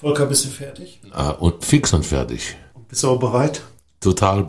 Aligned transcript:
Volker, 0.00 0.26
bist 0.26 0.44
du 0.44 0.48
fertig? 0.50 1.00
Ah, 1.10 1.30
und 1.30 1.64
fix 1.64 1.92
und 1.92 2.06
fertig. 2.06 2.56
Bist 2.88 3.02
du 3.02 3.08
auch 3.08 3.18
bereit? 3.18 3.62
Total. 3.98 4.46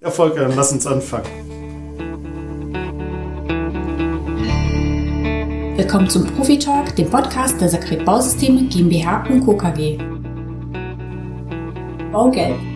ja, 0.00 0.10
Volker, 0.12 0.42
dann 0.42 0.54
lass 0.54 0.70
uns 0.70 0.86
anfangen. 0.86 1.26
Willkommen 5.76 6.08
zum 6.08 6.24
Profi 6.24 6.56
Talk, 6.56 6.94
dem 6.94 7.10
Podcast 7.10 7.60
der 7.60 7.68
Sakret 7.68 8.04
Bausysteme 8.04 8.62
GmbH 8.68 9.26
und 9.28 9.44
Co. 9.44 9.56
KG. 9.56 9.98
Baugelb. 12.12 12.71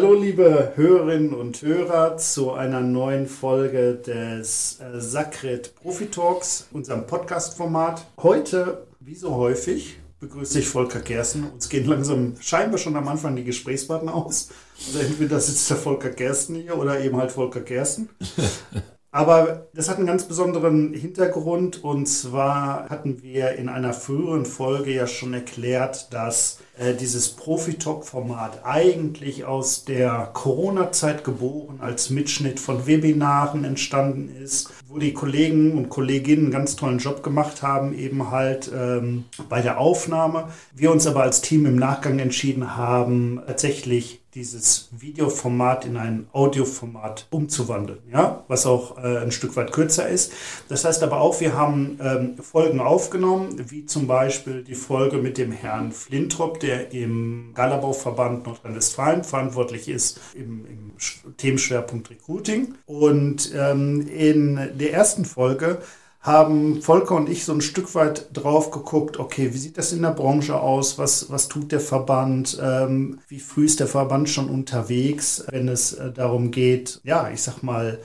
Hallo 0.00 0.14
liebe 0.14 0.74
Hörerinnen 0.76 1.34
und 1.34 1.60
Hörer 1.60 2.16
zu 2.18 2.52
einer 2.52 2.80
neuen 2.80 3.26
Folge 3.26 3.94
des 3.94 4.78
äh, 4.78 5.00
Sakret 5.00 5.74
Profi 5.74 6.06
Talks, 6.06 6.68
unserem 6.70 7.04
Podcast-Format. 7.04 8.06
Heute, 8.22 8.86
wie 9.00 9.16
so 9.16 9.34
häufig, 9.34 9.98
begrüße 10.20 10.60
ich 10.60 10.68
Volker 10.68 11.00
Gersten. 11.00 11.50
Uns 11.52 11.68
gehen 11.68 11.84
langsam 11.84 12.36
scheinbar 12.38 12.78
schon 12.78 12.94
am 12.94 13.08
Anfang 13.08 13.34
die 13.34 13.42
Gesprächspartner 13.42 14.14
aus. 14.14 14.50
Also 14.86 15.00
entweder 15.00 15.40
sitzt 15.40 15.68
der 15.68 15.76
Volker 15.76 16.10
Gersten 16.10 16.54
hier 16.54 16.78
oder 16.78 17.00
eben 17.00 17.16
halt 17.16 17.32
Volker 17.32 17.62
Gersten. 17.62 18.08
Aber 19.10 19.66
das 19.74 19.88
hat 19.88 19.96
einen 19.96 20.06
ganz 20.06 20.28
besonderen 20.28 20.94
Hintergrund 20.94 21.82
und 21.82 22.06
zwar 22.06 22.88
hatten 22.88 23.20
wir 23.22 23.56
in 23.56 23.68
einer 23.68 23.92
früheren 23.92 24.46
Folge 24.46 24.94
ja 24.94 25.08
schon 25.08 25.34
erklärt, 25.34 26.12
dass 26.12 26.58
dieses 27.00 27.30
Profi-Talk-Format 27.30 28.64
eigentlich 28.64 29.44
aus 29.44 29.84
der 29.84 30.30
Corona-Zeit 30.32 31.24
geboren 31.24 31.80
als 31.80 32.10
Mitschnitt 32.10 32.60
von 32.60 32.86
Webinaren 32.86 33.64
entstanden 33.64 34.30
ist, 34.42 34.70
wo 34.88 34.98
die 34.98 35.12
Kollegen 35.12 35.76
und 35.76 35.88
Kolleginnen 35.88 36.44
einen 36.44 36.52
ganz 36.52 36.76
tollen 36.76 36.98
Job 36.98 37.22
gemacht 37.22 37.62
haben, 37.62 37.96
eben 37.96 38.30
halt 38.30 38.70
ähm, 38.74 39.24
bei 39.48 39.60
der 39.60 39.78
Aufnahme. 39.78 40.48
Wir 40.74 40.92
uns 40.92 41.06
aber 41.06 41.22
als 41.22 41.40
Team 41.40 41.66
im 41.66 41.76
Nachgang 41.76 42.18
entschieden 42.18 42.76
haben, 42.76 43.40
tatsächlich 43.46 44.20
dieses 44.34 44.88
Videoformat 44.92 45.84
in 45.84 45.96
ein 45.96 46.28
Audioformat 46.32 47.26
umzuwandeln, 47.30 47.98
ja, 48.12 48.44
was 48.46 48.66
auch 48.66 48.96
äh, 49.02 49.18
ein 49.18 49.32
Stück 49.32 49.56
weit 49.56 49.72
kürzer 49.72 50.08
ist. 50.08 50.32
Das 50.68 50.84
heißt 50.84 51.02
aber 51.02 51.20
auch, 51.20 51.40
wir 51.40 51.54
haben 51.54 51.98
ähm, 52.00 52.36
Folgen 52.40 52.78
aufgenommen, 52.78 53.56
wie 53.70 53.86
zum 53.86 54.06
Beispiel 54.06 54.62
die 54.62 54.74
Folge 54.76 55.16
mit 55.16 55.38
dem 55.38 55.50
Herrn 55.50 55.90
Flintrop, 55.92 56.60
der 56.60 56.67
im 56.74 57.52
Galabauverband 57.54 58.46
Nordrhein-Westfalen 58.46 59.24
verantwortlich 59.24 59.88
ist 59.88 60.20
im, 60.34 60.66
im 60.66 60.92
Themenschwerpunkt 61.36 62.10
Recruiting. 62.10 62.74
Und 62.86 63.52
ähm, 63.54 64.06
in 64.08 64.56
der 64.78 64.92
ersten 64.92 65.24
Folge 65.24 65.78
haben 66.20 66.82
Volker 66.82 67.14
und 67.14 67.28
ich 67.28 67.44
so 67.44 67.52
ein 67.52 67.60
Stück 67.60 67.94
weit 67.94 68.26
drauf 68.32 68.70
geguckt, 68.70 69.18
okay, 69.18 69.54
wie 69.54 69.58
sieht 69.58 69.78
das 69.78 69.92
in 69.92 70.02
der 70.02 70.10
Branche 70.10 70.60
aus? 70.60 70.98
Was, 70.98 71.30
was 71.30 71.48
tut 71.48 71.72
der 71.72 71.80
Verband? 71.80 72.58
Ähm, 72.62 73.20
wie 73.28 73.38
früh 73.38 73.64
ist 73.64 73.80
der 73.80 73.86
Verband 73.86 74.28
schon 74.28 74.50
unterwegs, 74.50 75.44
wenn 75.50 75.68
es 75.68 75.92
äh, 75.92 76.12
darum 76.12 76.50
geht, 76.50 77.00
ja, 77.04 77.30
ich 77.30 77.42
sag 77.42 77.62
mal, 77.62 78.00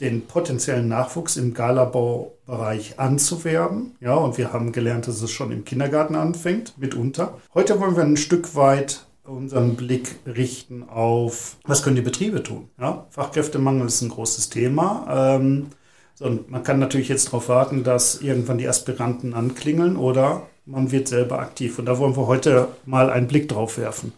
den 0.00 0.26
potenziellen 0.26 0.88
Nachwuchs 0.88 1.36
im 1.36 1.54
Galabaubereich 1.54 2.98
anzuwerben. 2.98 3.96
Ja, 4.00 4.14
und 4.14 4.36
wir 4.36 4.52
haben 4.52 4.72
gelernt, 4.72 5.08
dass 5.08 5.22
es 5.22 5.30
schon 5.30 5.50
im 5.52 5.64
Kindergarten 5.64 6.16
anfängt, 6.16 6.74
mitunter. 6.78 7.38
Heute 7.54 7.80
wollen 7.80 7.96
wir 7.96 8.04
ein 8.04 8.16
Stück 8.16 8.54
weit 8.54 9.06
unseren 9.24 9.74
Blick 9.74 10.16
richten 10.26 10.88
auf, 10.88 11.56
was 11.64 11.82
können 11.82 11.96
die 11.96 12.02
Betriebe 12.02 12.42
tun? 12.42 12.68
Ja, 12.78 13.06
Fachkräftemangel 13.10 13.86
ist 13.86 14.02
ein 14.02 14.10
großes 14.10 14.50
Thema. 14.50 15.36
Ähm, 15.36 15.66
so, 16.14 16.38
man 16.48 16.62
kann 16.62 16.78
natürlich 16.78 17.08
jetzt 17.08 17.26
darauf 17.26 17.48
warten, 17.48 17.84
dass 17.84 18.22
irgendwann 18.22 18.58
die 18.58 18.68
Aspiranten 18.68 19.34
anklingeln 19.34 19.96
oder 19.96 20.42
man 20.64 20.90
wird 20.90 21.08
selber 21.08 21.40
aktiv. 21.40 21.78
Und 21.78 21.86
da 21.86 21.98
wollen 21.98 22.16
wir 22.16 22.26
heute 22.26 22.68
mal 22.86 23.10
einen 23.10 23.28
Blick 23.28 23.48
drauf 23.48 23.78
werfen. 23.78 24.12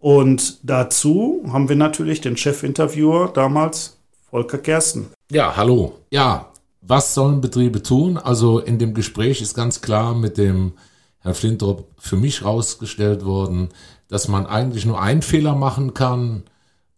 Und 0.00 0.60
dazu 0.62 1.44
haben 1.52 1.68
wir 1.68 1.76
natürlich 1.76 2.20
den 2.20 2.36
Chefinterviewer 2.36 3.30
damals, 3.34 3.97
Volker 4.30 4.58
Kersten. 4.58 5.08
Ja, 5.30 5.56
hallo. 5.56 6.00
Ja, 6.10 6.50
was 6.82 7.14
sollen 7.14 7.40
Betriebe 7.40 7.82
tun? 7.82 8.18
Also 8.18 8.58
in 8.58 8.78
dem 8.78 8.92
Gespräch 8.92 9.40
ist 9.40 9.54
ganz 9.54 9.80
klar 9.80 10.14
mit 10.14 10.36
dem 10.36 10.74
Herrn 11.20 11.34
Flintrop 11.34 11.88
für 11.98 12.16
mich 12.16 12.44
rausgestellt 12.44 13.24
worden, 13.24 13.70
dass 14.08 14.28
man 14.28 14.46
eigentlich 14.46 14.84
nur 14.84 15.00
einen 15.00 15.22
Fehler 15.22 15.54
machen 15.54 15.94
kann, 15.94 16.44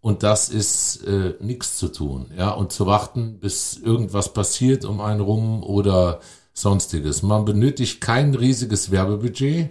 und 0.03 0.23
das 0.23 0.49
ist 0.49 1.05
äh, 1.07 1.35
nichts 1.41 1.77
zu 1.77 1.89
tun, 1.89 2.31
ja, 2.37 2.53
und 2.53 2.73
zu 2.73 2.87
warten, 2.87 3.39
bis 3.39 3.77
irgendwas 3.77 4.33
passiert 4.33 4.87
um 4.87 4.99
einen 5.01 5.21
rum 5.21 5.63
oder 5.63 6.21
sonstiges. 6.55 7.23
Man 7.23 7.45
benötigt 7.45 8.01
kein 8.01 8.35
riesiges 8.35 8.91
Werbebudget, 8.91 9.69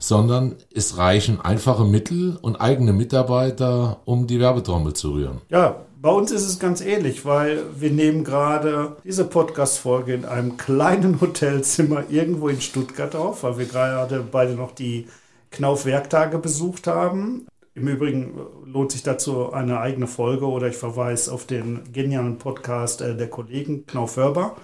sondern 0.00 0.56
es 0.74 0.96
reichen 0.98 1.40
einfache 1.40 1.84
Mittel 1.84 2.36
und 2.42 2.56
eigene 2.56 2.92
Mitarbeiter, 2.92 4.00
um 4.04 4.26
die 4.26 4.40
Werbetrommel 4.40 4.94
zu 4.94 5.12
rühren. 5.12 5.40
Ja, 5.48 5.76
bei 6.02 6.10
uns 6.10 6.32
ist 6.32 6.48
es 6.48 6.58
ganz 6.58 6.80
ähnlich, 6.80 7.24
weil 7.24 7.62
wir 7.78 7.92
nehmen 7.92 8.24
gerade 8.24 8.96
diese 9.04 9.24
Podcast-Folge 9.24 10.14
in 10.14 10.24
einem 10.24 10.56
kleinen 10.56 11.20
Hotelzimmer 11.20 12.04
irgendwo 12.10 12.48
in 12.48 12.60
Stuttgart 12.60 13.14
auf, 13.14 13.44
weil 13.44 13.58
wir 13.58 13.66
gerade 13.66 14.24
beide 14.28 14.54
noch 14.54 14.72
die 14.72 15.06
Knauf-Werktage 15.52 16.38
besucht 16.38 16.88
haben. 16.88 17.46
Im 17.74 17.86
Übrigen 17.86 18.34
lohnt 18.66 18.90
sich 18.90 19.04
dazu 19.04 19.52
eine 19.52 19.78
eigene 19.78 20.08
Folge 20.08 20.46
oder 20.46 20.66
ich 20.66 20.76
verweise 20.76 21.32
auf 21.32 21.46
den 21.46 21.92
genialen 21.92 22.36
Podcast 22.36 23.00
äh, 23.00 23.16
der 23.16 23.30
Kollegen 23.30 23.86
Knauf 23.86 24.16
Wörber, 24.16 24.56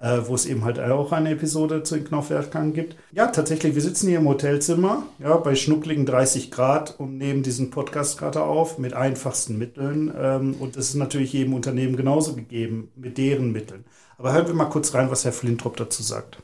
äh, 0.00 0.20
wo 0.26 0.34
es 0.34 0.46
eben 0.46 0.64
halt 0.64 0.78
auch 0.78 1.12
eine 1.12 1.30
Episode 1.30 1.82
zu 1.82 1.96
den 1.96 2.04
Knaufwerkern 2.04 2.72
gibt. 2.72 2.96
Ja, 3.12 3.26
tatsächlich, 3.26 3.74
wir 3.74 3.82
sitzen 3.82 4.08
hier 4.08 4.18
im 4.18 4.28
Hotelzimmer, 4.28 5.02
ja, 5.18 5.36
bei 5.36 5.54
schnuckligen 5.54 6.06
30 6.06 6.50
Grad 6.50 6.94
und 6.98 7.18
nehmen 7.18 7.42
diesen 7.42 7.70
Podcast 7.70 8.18
gerade 8.18 8.42
auf 8.42 8.78
mit 8.78 8.94
einfachsten 8.94 9.58
Mitteln. 9.58 10.14
Ähm, 10.16 10.56
und 10.60 10.76
das 10.76 10.90
ist 10.90 10.94
natürlich 10.94 11.32
jedem 11.32 11.54
Unternehmen 11.54 11.96
genauso 11.96 12.34
gegeben, 12.34 12.92
mit 12.96 13.18
deren 13.18 13.52
Mitteln. 13.52 13.84
Aber 14.18 14.32
hören 14.32 14.46
wir 14.46 14.54
mal 14.54 14.66
kurz 14.66 14.94
rein, 14.94 15.10
was 15.10 15.24
Herr 15.24 15.32
Flintrop 15.32 15.76
dazu 15.76 16.02
sagt. 16.02 16.38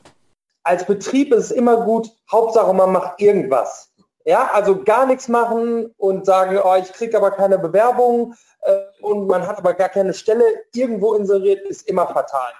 Als 0.63 0.85
Betrieb 0.85 1.31
ist 1.33 1.45
es 1.45 1.51
immer 1.51 1.81
gut, 1.85 2.09
Hauptsache 2.31 2.73
man 2.73 2.91
macht 2.91 3.21
irgendwas. 3.21 3.91
Ja, 4.25 4.49
also 4.53 4.83
gar 4.83 5.05
nichts 5.05 5.27
machen 5.27 5.93
und 5.97 6.25
sagen, 6.25 6.57
oh, 6.57 6.75
ich 6.81 6.91
kriege 6.91 7.15
aber 7.15 7.29
keine 7.29 7.59
Bewerbung 7.59 8.33
äh, 8.61 8.75
und 9.01 9.27
man 9.27 9.45
hat 9.45 9.59
aber 9.59 9.75
gar 9.75 9.89
keine 9.89 10.15
Stelle 10.15 10.43
irgendwo 10.73 11.13
inseriert, 11.13 11.61
ist 11.67 11.87
immer 11.87 12.07
fatal. 12.07 12.51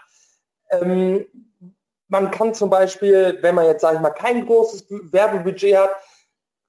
Ähm, 0.69 1.25
man 2.07 2.31
kann 2.31 2.53
zum 2.53 2.69
Beispiel, 2.69 3.39
wenn 3.41 3.55
man 3.55 3.65
jetzt, 3.65 3.81
sage 3.81 3.95
ich 3.95 4.01
mal, 4.01 4.11
kein 4.11 4.45
großes 4.45 4.85
Werbebudget 5.11 5.77
hat 5.77 5.89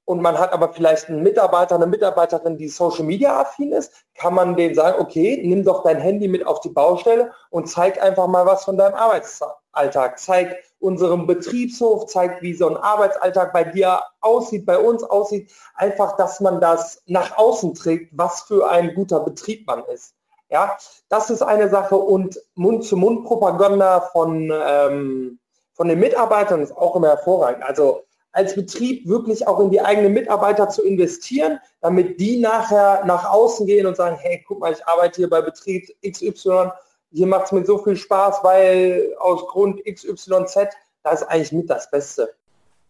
und 0.07 0.23
man 0.23 0.39
hat 0.39 0.53
aber 0.53 0.73
vielleicht 0.73 1.09
einen 1.09 1.23
Mitarbeiter, 1.23 1.75
eine 1.75 1.87
Mitarbeiterin, 1.87 2.57
die 2.57 2.69
Social 2.69 3.05
Media 3.05 3.41
affin 3.41 3.73
ist, 3.73 3.93
kann 4.15 4.35
man 4.35 4.57
denen 4.57 4.75
sagen, 4.75 5.01
okay, 5.01 5.43
nimm 5.45 5.65
doch 5.65 5.83
dein 5.83 5.99
Handy 5.99 6.29
mit 6.29 6.47
auf 6.47 6.61
die 6.61 6.71
Baustelle 6.71 7.33
und 7.51 7.69
zeig 7.69 8.03
einfach 8.03 8.27
mal 8.29 8.47
was 8.47 8.65
von 8.65 8.77
deinem 8.77 8.95
Arbeitsalltag. 8.95 10.19
Zeig 10.19 10.57
unserem 10.79 11.27
Betriebshof, 11.27 12.07
zeigt, 12.07 12.41
wie 12.43 12.55
so 12.55 12.69
ein 12.69 12.77
Arbeitsalltag 12.77 13.53
bei 13.53 13.65
dir 13.65 14.01
aussieht, 14.21 14.65
bei 14.65 14.79
uns 14.79 15.03
aussieht. 15.03 15.53
Einfach, 15.75 16.17
dass 16.17 16.41
man 16.41 16.61
das 16.61 17.03
nach 17.07 17.37
außen 17.37 17.75
trägt, 17.75 18.11
was 18.17 18.43
für 18.43 18.69
ein 18.71 18.95
guter 18.95 19.21
Betrieb 19.21 19.67
man 19.67 19.85
ist. 19.85 20.16
Ja, 20.49 20.77
das 21.09 21.31
ist 21.31 21.43
eine 21.43 21.69
Sache 21.69 21.97
und 21.97 22.41
Mund-zu-Mund-Propaganda 22.55 24.01
von, 24.13 24.53
ähm, 24.55 25.39
von 25.75 25.89
den 25.89 25.99
Mitarbeitern 25.99 26.63
ist 26.63 26.77
auch 26.77 26.95
immer 26.97 27.09
hervorragend. 27.09 27.65
Also 27.65 28.03
als 28.33 28.55
Betrieb 28.55 29.09
wirklich 29.09 29.49
auch 29.49 29.59
in 29.61 29.71
die 29.71 29.81
eigenen 29.81 30.13
Mitarbeiter 30.13 30.69
zu 30.69 30.83
investieren, 30.83 31.59
damit 31.81 32.21
die 32.21 32.39
nachher 32.39 33.05
nach 33.07 33.31
außen 33.31 33.67
gehen 33.67 33.87
und 33.87 33.97
sagen, 33.97 34.17
hey, 34.21 34.45
guck 34.47 34.61
mal, 34.61 34.73
ich 34.73 34.87
arbeite 34.87 35.17
hier 35.17 35.31
bei 35.31 35.41
Betrieb 35.41 35.89
XY 36.07 36.71
hier 37.13 37.27
macht 37.27 37.47
es 37.47 37.53
mir 37.53 37.65
so 37.65 37.79
viel 37.79 37.97
Spaß, 37.97 38.41
weil 38.43 39.15
aus 39.19 39.47
Grund 39.47 39.81
XYZ, 39.85 40.69
das 41.03 41.23
ist 41.23 41.29
eigentlich 41.29 41.53
mit 41.53 41.71
das 41.71 41.91
Beste. 41.91 42.35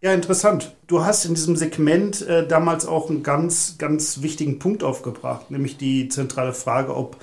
Ja, 0.01 0.13
interessant. 0.13 0.77
Du 0.87 1.05
hast 1.05 1.25
in 1.25 1.35
diesem 1.35 1.57
Segment 1.57 2.27
äh, 2.27 2.47
damals 2.47 2.87
auch 2.87 3.09
einen 3.09 3.23
ganz, 3.23 3.77
ganz 3.79 4.23
wichtigen 4.23 4.59
Punkt 4.59 4.83
aufgebracht, 4.83 5.51
nämlich 5.51 5.79
die 5.79 6.09
zentrale 6.09 6.53
Frage, 6.53 6.95
ob 6.95 7.17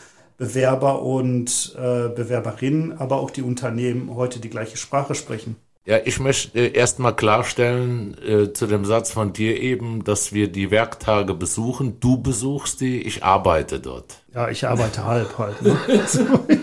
Bewerber 0.43 1.01
und 1.01 1.73
äh, 1.77 2.09
Bewerberinnen, 2.09 2.97
aber 2.97 3.21
auch 3.21 3.31
die 3.31 3.43
Unternehmen 3.43 4.13
heute 4.13 4.39
die 4.39 4.49
gleiche 4.49 4.75
Sprache 4.75 5.15
sprechen. 5.15 5.55
Ja, 5.85 5.99
ich 6.03 6.19
möchte 6.19 6.59
erstmal 6.59 7.15
klarstellen 7.15 8.17
äh, 8.21 8.51
zu 8.51 8.67
dem 8.67 8.83
Satz 8.83 9.11
von 9.11 9.31
dir 9.31 9.61
eben, 9.61 10.03
dass 10.03 10.33
wir 10.33 10.51
die 10.51 10.69
Werktage 10.69 11.33
besuchen. 11.33 12.01
Du 12.01 12.17
besuchst 12.17 12.81
die, 12.81 13.01
ich 13.01 13.23
arbeite 13.23 13.79
dort. 13.79 14.23
Ja, 14.33 14.49
ich 14.49 14.67
arbeite 14.67 15.05
halb 15.05 15.37
halt. 15.37 15.61
Ne? 15.61 15.77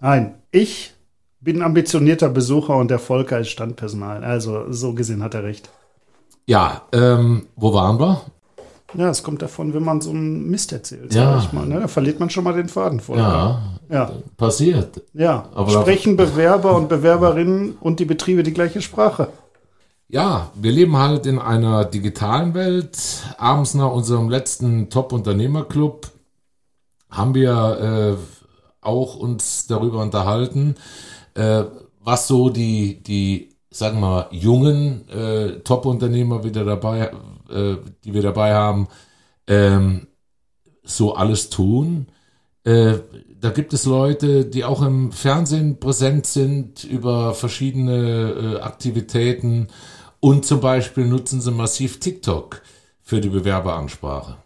Nein, 0.00 0.34
ich 0.50 0.92
bin 1.40 1.62
ambitionierter 1.62 2.28
Besucher 2.28 2.76
und 2.76 2.90
der 2.90 2.98
Volker 2.98 3.38
ist 3.38 3.48
Standpersonal. 3.48 4.22
Also 4.22 4.70
so 4.70 4.92
gesehen 4.92 5.22
hat 5.22 5.32
er 5.32 5.44
recht. 5.44 5.70
Ja, 6.46 6.82
ähm, 6.92 7.46
wo 7.56 7.72
waren 7.72 7.98
wir? 7.98 8.20
Ja, 8.94 9.10
es 9.10 9.22
kommt 9.22 9.42
davon, 9.42 9.74
wenn 9.74 9.84
man 9.84 10.00
so 10.00 10.10
einen 10.10 10.48
Mist 10.48 10.72
erzählt, 10.72 11.12
Ja. 11.14 11.34
sag 11.38 11.44
ich 11.44 11.52
mal. 11.52 11.66
Ne? 11.66 11.80
Da 11.80 11.88
verliert 11.88 12.20
man 12.20 12.30
schon 12.30 12.44
mal 12.44 12.54
den 12.54 12.68
Faden 12.68 13.00
voll. 13.00 13.18
Ja, 13.18 13.60
Ja. 13.90 14.10
passiert. 14.36 15.02
Ja, 15.12 15.48
Aber- 15.54 15.70
sprechen 15.82 16.16
Bewerber 16.16 16.74
und 16.74 16.88
Bewerberinnen 16.88 17.76
und 17.80 18.00
die 18.00 18.06
Betriebe 18.06 18.42
die 18.42 18.54
gleiche 18.54 18.80
Sprache. 18.80 19.28
Ja, 20.08 20.50
wir 20.54 20.72
leben 20.72 20.96
halt 20.96 21.26
in 21.26 21.38
einer 21.38 21.84
digitalen 21.84 22.54
Welt. 22.54 22.96
Abends 23.36 23.74
nach 23.74 23.92
unserem 23.92 24.30
letzten 24.30 24.88
Top-Unternehmerclub 24.88 26.08
haben 27.10 27.34
wir 27.34 28.16
äh, 28.16 28.86
auch 28.86 29.16
uns 29.16 29.66
darüber 29.66 30.00
unterhalten, 30.00 30.76
äh, 31.34 31.64
was 32.02 32.26
so 32.26 32.48
die, 32.48 33.02
die, 33.02 33.50
sagen 33.70 34.00
wir, 34.00 34.28
jungen 34.30 35.06
äh, 35.10 35.58
Top-Unternehmer 35.60 36.42
wieder 36.42 36.64
dabei, 36.64 37.10
äh, 37.50 37.76
die 38.04 38.14
wir 38.14 38.22
dabei 38.22 38.54
haben, 38.54 38.88
ähm, 39.46 40.08
so 40.82 41.14
alles 41.14 41.50
tun. 41.50 42.06
Äh, 42.64 42.94
da 43.40 43.50
gibt 43.50 43.72
es 43.72 43.84
Leute, 43.84 44.44
die 44.44 44.64
auch 44.64 44.82
im 44.82 45.12
Fernsehen 45.12 45.78
präsent 45.78 46.26
sind 46.26 46.84
über 46.84 47.34
verschiedene 47.34 48.56
äh, 48.58 48.60
Aktivitäten 48.60 49.68
und 50.20 50.44
zum 50.44 50.60
Beispiel 50.60 51.06
nutzen 51.06 51.40
sie 51.40 51.52
massiv 51.52 52.00
TikTok 52.00 52.62
für 53.00 53.20
die 53.20 53.28
Bewerberansprache. 53.28 54.36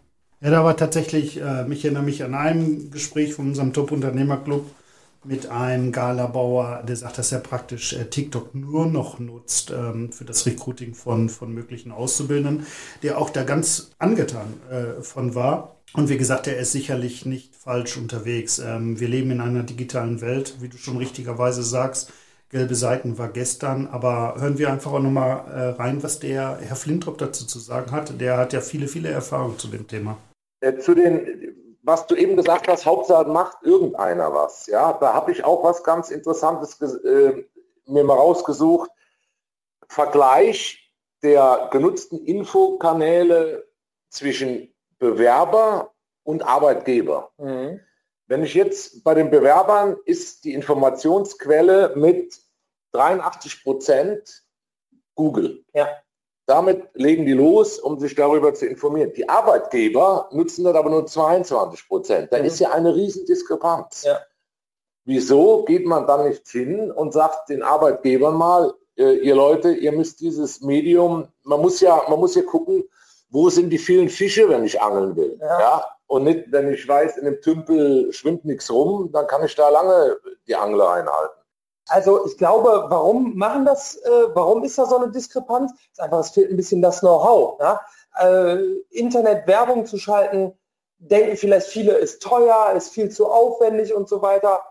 Ja, 0.41 0.51
da 0.51 0.63
war 0.63 0.77
tatsächlich, 0.77 1.41
äh, 1.41 1.71
ich 1.71 1.85
erinnere 1.85 2.03
mich 2.03 2.23
an 2.23 2.35
ein 2.35 2.91
Gespräch 2.91 3.33
von 3.33 3.47
unserem 3.47 3.73
Top-Unternehmerclub 3.73 4.65
mit 5.25 5.47
einem 5.47 5.91
Galabauer, 5.91 6.83
der 6.87 6.95
sagt, 6.95 7.17
dass 7.17 7.31
er 7.31 7.39
praktisch 7.39 7.93
äh, 7.93 8.05
TikTok 8.05 8.53
nur 8.53 8.85
noch 8.85 9.19
nutzt 9.19 9.71
ähm, 9.71 10.11
für 10.11 10.25
das 10.25 10.45
Recruiting 10.45 10.93
von, 10.93 11.29
von 11.29 11.53
möglichen 11.53 11.91
Auszubildenden, 11.91 12.65
der 13.01 13.17
auch 13.17 13.29
da 13.29 13.43
ganz 13.43 13.91
angetan 13.99 14.53
äh, 14.69 15.01
von 15.01 15.35
war. 15.35 15.77
Und 15.93 16.09
wie 16.09 16.17
gesagt, 16.17 16.47
er 16.47 16.57
ist 16.57 16.71
sicherlich 16.71 17.25
nicht 17.25 17.55
falsch 17.55 17.97
unterwegs. 17.97 18.59
Ähm, 18.59 18.99
wir 18.99 19.07
leben 19.07 19.31
in 19.31 19.41
einer 19.41 19.63
digitalen 19.63 20.21
Welt, 20.21 20.55
wie 20.59 20.69
du 20.69 20.77
schon 20.77 20.97
richtigerweise 20.97 21.63
sagst. 21.63 22.11
Gelbe 22.49 22.75
Seiten 22.75 23.17
war 23.17 23.29
gestern, 23.29 23.87
aber 23.87 24.35
hören 24.39 24.57
wir 24.59 24.71
einfach 24.71 24.91
auch 24.91 24.99
nochmal 24.99 25.45
äh, 25.51 25.81
rein, 25.81 26.03
was 26.03 26.19
der 26.19 26.59
Herr 26.61 26.75
Flintrop 26.75 27.17
dazu 27.17 27.45
zu 27.45 27.59
sagen 27.59 27.91
hat. 27.91 28.19
Der 28.21 28.37
hat 28.37 28.53
ja 28.53 28.61
viele, 28.61 28.87
viele 28.87 29.09
Erfahrungen 29.09 29.57
zu 29.57 29.67
dem 29.67 29.87
Thema. 29.87 30.17
Äh, 30.61 30.77
zu 30.77 30.93
den, 30.93 31.52
was 31.83 32.07
du 32.07 32.15
eben 32.15 32.35
gesagt 32.37 32.67
hast, 32.67 32.85
Hauptsache 32.85 33.29
macht 33.29 33.57
irgendeiner 33.61 34.33
was. 34.33 34.67
Ja, 34.67 34.93
da 34.93 35.13
habe 35.13 35.31
ich 35.31 35.43
auch 35.43 35.63
was 35.63 35.83
ganz 35.83 36.09
Interessantes 36.09 36.79
äh, 36.81 37.43
mir 37.85 38.03
mal 38.03 38.15
rausgesucht. 38.15 38.89
Vergleich 39.89 40.91
der 41.21 41.69
genutzten 41.71 42.25
Infokanäle 42.25 43.67
zwischen 44.09 44.73
Bewerber 44.97 45.91
und 46.23 46.43
Arbeitgeber. 46.43 47.31
Mhm. 47.37 47.81
Wenn 48.27 48.43
ich 48.43 48.53
jetzt 48.53 49.03
bei 49.03 49.13
den 49.13 49.29
Bewerbern 49.29 49.97
ist 50.05 50.45
die 50.45 50.53
Informationsquelle 50.53 51.93
mit 51.95 52.39
83 52.93 53.63
Prozent 53.63 54.43
Google. 55.15 55.65
Ja. 55.73 55.87
Damit 56.45 56.89
legen 56.93 57.25
die 57.25 57.31
los, 57.33 57.79
um 57.79 57.99
sich 57.99 58.15
darüber 58.15 58.53
zu 58.53 58.65
informieren. 58.65 59.13
Die 59.15 59.29
Arbeitgeber 59.29 60.27
nutzen 60.31 60.65
das 60.65 60.75
aber 60.75 60.89
nur 60.89 61.05
22 61.05 61.87
Prozent. 61.87 62.33
Da 62.33 62.39
Mhm. 62.39 62.45
ist 62.45 62.59
ja 62.59 62.71
eine 62.71 62.93
Riesendiskrepanz. 62.93 64.03
Ja. 64.03 64.19
Wieso 65.05 65.63
geht 65.65 65.85
man 65.85 66.07
dann 66.07 66.27
nicht 66.27 66.47
hin 66.47 66.91
und 66.91 67.13
sagt 67.13 67.49
den 67.49 67.63
Arbeitgebern 67.63 68.35
mal, 68.35 68.73
äh, 68.97 69.13
ihr 69.15 69.35
Leute, 69.35 69.71
ihr 69.71 69.91
müsst 69.91 70.19
dieses 70.21 70.61
Medium, 70.61 71.27
man 71.43 71.61
muss 71.61 71.79
ja, 71.81 72.03
man 72.09 72.19
muss 72.19 72.35
ja 72.35 72.41
gucken, 72.43 72.83
wo 73.29 73.49
sind 73.49 73.69
die 73.69 73.77
vielen 73.79 74.09
Fische, 74.09 74.47
wenn 74.49 74.63
ich 74.63 74.81
angeln 74.81 75.15
will. 75.15 75.37
Ja. 75.41 75.59
Ja. 75.59 75.85
Und 76.07 76.25
nicht, 76.25 76.51
wenn 76.51 76.71
ich 76.71 76.87
weiß, 76.87 77.17
in 77.17 77.25
dem 77.25 77.41
Tümpel 77.41 78.13
schwimmt 78.13 78.45
nichts 78.45 78.69
rum, 78.71 79.11
dann 79.11 79.25
kann 79.27 79.43
ich 79.43 79.55
da 79.55 79.69
lange 79.69 80.17
die 80.47 80.55
Angel 80.55 80.81
reinhalten. 80.81 81.42
Also 81.87 82.25
ich 82.25 82.37
glaube, 82.37 82.85
warum 82.87 83.35
machen 83.35 83.65
das, 83.65 83.95
äh, 83.97 84.09
warum 84.33 84.63
ist 84.63 84.77
da 84.77 84.85
so 84.85 84.97
eine 84.97 85.11
Diskrepanz? 85.11 85.73
Ist 85.91 85.99
einfach, 85.99 86.19
es 86.19 86.29
fehlt 86.29 86.49
ein 86.49 86.57
bisschen 86.57 86.81
das 86.81 87.01
Know-how. 87.01 87.59
Ja? 87.59 87.81
Äh, 88.19 88.57
Internetwerbung 88.89 89.85
zu 89.85 89.97
schalten, 89.97 90.53
denken 90.97 91.35
vielleicht 91.35 91.67
viele, 91.67 91.93
ist 91.93 92.21
teuer, 92.21 92.71
ist 92.75 92.89
viel 92.89 93.09
zu 93.09 93.27
aufwendig 93.27 93.93
und 93.93 94.07
so 94.07 94.21
weiter. 94.21 94.61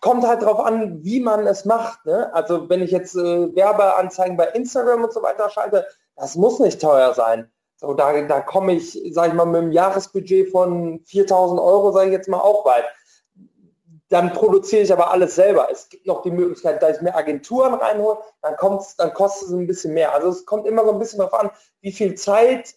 Kommt 0.00 0.26
halt 0.26 0.42
darauf 0.42 0.60
an, 0.60 1.02
wie 1.02 1.20
man 1.20 1.46
es 1.46 1.64
macht. 1.64 2.04
Ne? 2.06 2.32
Also 2.34 2.68
wenn 2.68 2.82
ich 2.82 2.90
jetzt 2.90 3.16
äh, 3.16 3.54
Werbeanzeigen 3.54 4.36
bei 4.36 4.46
Instagram 4.46 5.04
und 5.04 5.12
so 5.12 5.22
weiter 5.22 5.50
schalte, 5.50 5.86
das 6.16 6.36
muss 6.36 6.58
nicht 6.60 6.80
teuer 6.80 7.14
sein. 7.14 7.50
So, 7.76 7.94
da, 7.94 8.12
da 8.22 8.40
komme 8.42 8.74
ich, 8.74 8.92
sage 9.12 9.28
ich 9.28 9.34
mal, 9.34 9.46
mit 9.46 9.62
einem 9.62 9.72
Jahresbudget 9.72 10.50
von 10.50 11.00
4000 11.06 11.58
Euro, 11.58 11.92
sage 11.92 12.08
ich 12.08 12.12
jetzt 12.12 12.28
mal, 12.28 12.40
auch 12.40 12.66
weit 12.66 12.84
dann 14.10 14.32
produziere 14.32 14.82
ich 14.82 14.92
aber 14.92 15.12
alles 15.12 15.36
selber. 15.36 15.68
Es 15.70 15.88
gibt 15.88 16.06
noch 16.06 16.22
die 16.22 16.32
Möglichkeit, 16.32 16.82
dass 16.82 16.96
ich 16.96 17.02
mir 17.02 17.14
Agenturen 17.14 17.74
reinhole, 17.74 18.18
dann 18.42 18.56
kommt's, 18.56 18.96
dann 18.96 19.14
kostet 19.14 19.48
es 19.48 19.54
ein 19.54 19.68
bisschen 19.68 19.94
mehr. 19.94 20.12
Also 20.12 20.28
es 20.28 20.44
kommt 20.44 20.66
immer 20.66 20.84
so 20.84 20.92
ein 20.92 20.98
bisschen 20.98 21.20
darauf 21.20 21.34
an, 21.34 21.50
wie 21.80 21.92
viel 21.92 22.16
Zeit 22.16 22.74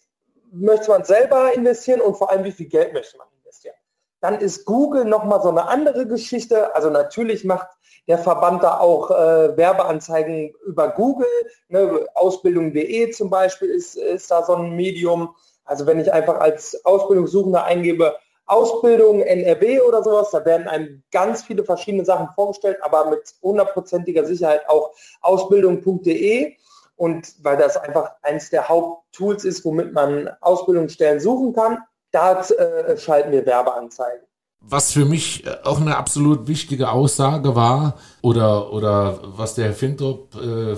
möchte 0.52 0.90
man 0.90 1.04
selber 1.04 1.52
investieren 1.52 2.00
und 2.00 2.16
vor 2.16 2.30
allem 2.30 2.44
wie 2.44 2.52
viel 2.52 2.68
Geld 2.68 2.92
möchte 2.92 3.18
man 3.18 3.26
investieren. 3.42 3.74
Dann 4.20 4.38
ist 4.40 4.64
Google 4.64 5.04
nochmal 5.04 5.42
so 5.42 5.48
eine 5.48 5.66
andere 5.66 6.06
Geschichte. 6.06 6.72
Also 6.76 6.88
natürlich 6.88 7.44
macht 7.44 7.66
der 8.06 8.18
Verband 8.18 8.62
da 8.62 8.78
auch 8.78 9.10
äh, 9.10 9.56
Werbeanzeigen 9.56 10.54
über 10.64 10.90
Google. 10.90 11.26
Ne? 11.68 12.06
Ausbildung.de 12.14 13.10
zum 13.10 13.28
Beispiel 13.28 13.70
ist, 13.70 13.96
ist 13.96 14.30
da 14.30 14.44
so 14.44 14.54
ein 14.54 14.76
Medium. 14.76 15.34
Also 15.64 15.86
wenn 15.86 15.98
ich 15.98 16.12
einfach 16.12 16.38
als 16.38 16.84
Ausbildungssuchender 16.84 17.64
eingebe, 17.64 18.14
Ausbildung 18.46 19.22
NRW 19.22 19.80
oder 19.80 20.02
sowas, 20.02 20.30
da 20.30 20.44
werden 20.44 20.68
einem 20.68 21.02
ganz 21.10 21.42
viele 21.44 21.64
verschiedene 21.64 22.04
Sachen 22.04 22.28
vorgestellt, 22.34 22.78
aber 22.82 23.10
mit 23.10 23.22
hundertprozentiger 23.42 24.24
Sicherheit 24.26 24.68
auch 24.68 24.92
ausbildung.de 25.22 26.54
und 26.96 27.34
weil 27.42 27.56
das 27.56 27.76
einfach 27.76 28.12
eines 28.22 28.50
der 28.50 28.68
Haupttools 28.68 29.44
ist, 29.44 29.64
womit 29.64 29.92
man 29.92 30.30
Ausbildungsstellen 30.40 31.20
suchen 31.20 31.54
kann, 31.54 31.78
da 32.12 32.40
äh, 32.42 32.96
schalten 32.96 33.32
wir 33.32 33.44
Werbeanzeigen. 33.44 34.26
Was 34.60 34.92
für 34.92 35.04
mich 35.04 35.44
auch 35.64 35.80
eine 35.80 35.96
absolut 35.96 36.46
wichtige 36.46 36.90
Aussage 36.90 37.54
war 37.54 37.98
oder, 38.22 38.72
oder 38.72 39.18
was 39.22 39.54
der 39.54 39.66
Herr 39.66 39.74
Fintrop 39.74 40.34
äh, 40.36 40.76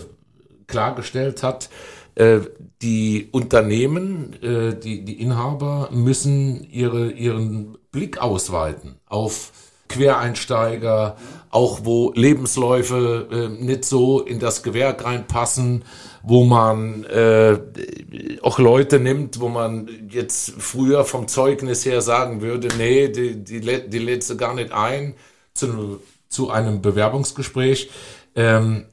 klargestellt 0.67 1.43
hat, 1.43 1.69
äh, 2.17 2.41
die 2.83 3.29
Unternehmen, 3.31 4.35
äh, 4.43 4.75
die, 4.75 5.05
die 5.05 5.21
Inhaber 5.21 5.89
müssen 5.93 6.65
ihre, 6.71 7.11
ihren 7.11 7.79
Blick 7.93 8.19
ausweiten 8.19 8.97
auf 9.07 9.53
Quereinsteiger, 9.89 11.17
auch 11.51 11.81
wo 11.85 12.13
Lebensläufe 12.15 13.29
äh, 13.31 13.63
nicht 13.63 13.85
so 13.85 14.21
in 14.21 14.41
das 14.41 14.63
Gewerk 14.63 15.05
reinpassen, 15.05 15.85
wo 16.23 16.45
man 16.45 17.05
äh, 17.05 17.59
auch 18.43 18.59
Leute 18.59 18.99
nimmt, 18.99 19.41
wo 19.41 19.49
man 19.49 19.89
jetzt 20.11 20.55
früher 20.59 21.05
vom 21.05 21.29
Zeugnis 21.29 21.85
her 21.85 22.01
sagen 22.01 22.41
würde, 22.41 22.69
nee, 22.77 23.09
die, 23.09 23.45
die, 23.45 23.61
die 23.61 23.99
lädt 23.99 24.25
sie 24.25 24.37
gar 24.37 24.55
nicht 24.55 24.73
ein 24.73 25.15
zu, 25.55 26.01
zu 26.29 26.51
einem 26.51 26.83
Bewerbungsgespräch. 26.83 27.91
Ähm, 28.35 28.87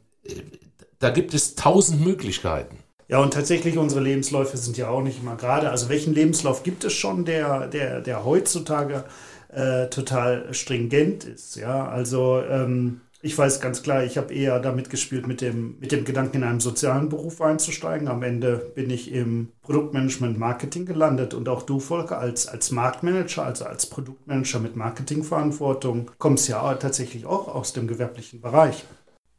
da 1.00 1.10
gibt 1.10 1.34
es 1.34 1.56
tausend 1.56 2.06
Möglichkeiten. 2.06 2.83
Ja, 3.08 3.20
und 3.20 3.34
tatsächlich, 3.34 3.78
unsere 3.78 4.02
Lebensläufe 4.02 4.58
sind 4.58 4.78
ja 4.78 4.90
auch 4.90 5.02
nicht 5.02 5.22
immer 5.22 5.36
gerade. 5.36 5.70
Also 5.70 5.90
welchen 5.90 6.14
Lebenslauf 6.14 6.64
gibt 6.64 6.84
es 6.84 6.94
schon, 6.94 7.26
der, 7.26 7.68
der, 7.68 8.02
der 8.02 8.26
heutzutage 8.26 9.04
äh, 9.50 9.88
total 9.88 10.54
stringent 10.54 11.26
ist? 11.26 11.56
Ja, 11.56 11.88
also 11.88 12.42
ähm, 12.42 13.02
ich 13.26 13.38
weiß 13.38 13.62
ganz 13.62 13.84
klar, 13.84 14.04
ich 14.04 14.18
habe 14.18 14.34
eher 14.34 14.60
damit 14.60 14.90
gespielt, 14.90 15.28
mit 15.28 15.40
dem, 15.40 15.78
mit 15.80 15.94
dem 15.94 16.04
Gedanken, 16.04 16.38
in 16.38 16.44
einen 16.44 16.60
sozialen 16.60 17.08
Beruf 17.08 17.42
einzusteigen. 17.42 18.10
Am 18.10 18.22
Ende 18.22 18.58
bin 18.76 18.90
ich 18.90 19.14
im 19.14 19.48
Produktmanagement 19.62 20.38
Marketing 20.38 20.86
gelandet 20.86 21.34
und 21.34 21.48
auch 21.48 21.64
du, 21.64 21.80
Volker, 21.80 22.20
als, 22.20 22.48
als 22.48 22.72
Marktmanager, 22.72 23.46
also 23.46 23.64
als 23.64 23.86
Produktmanager 23.86 24.60
mit 24.60 24.76
Marketingverantwortung, 24.76 26.12
kommst 26.18 26.50
ja 26.50 26.74
tatsächlich 26.74 27.26
auch 27.26 27.48
aus 27.48 27.72
dem 27.72 27.88
gewerblichen 27.88 28.42
Bereich. 28.42 28.84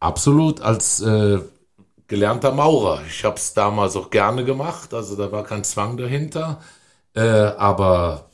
Absolut, 0.01 0.63
als 0.63 1.03
äh, 1.03 1.41
gelernter 2.09 2.53
Maurer. 2.53 3.03
Ich 3.09 3.25
habe 3.25 3.37
es 3.37 3.55
damals 3.55 3.97
auch 3.97 4.11
gerne 4.11 4.45
gemacht, 4.45 4.93
also 4.95 5.17
da 5.17 5.33
war 5.33 5.45
kein 5.45 5.65
Zwang 5.65 5.97
dahinter. 5.97 6.61
Äh, 7.15 7.21
aber 7.21 8.29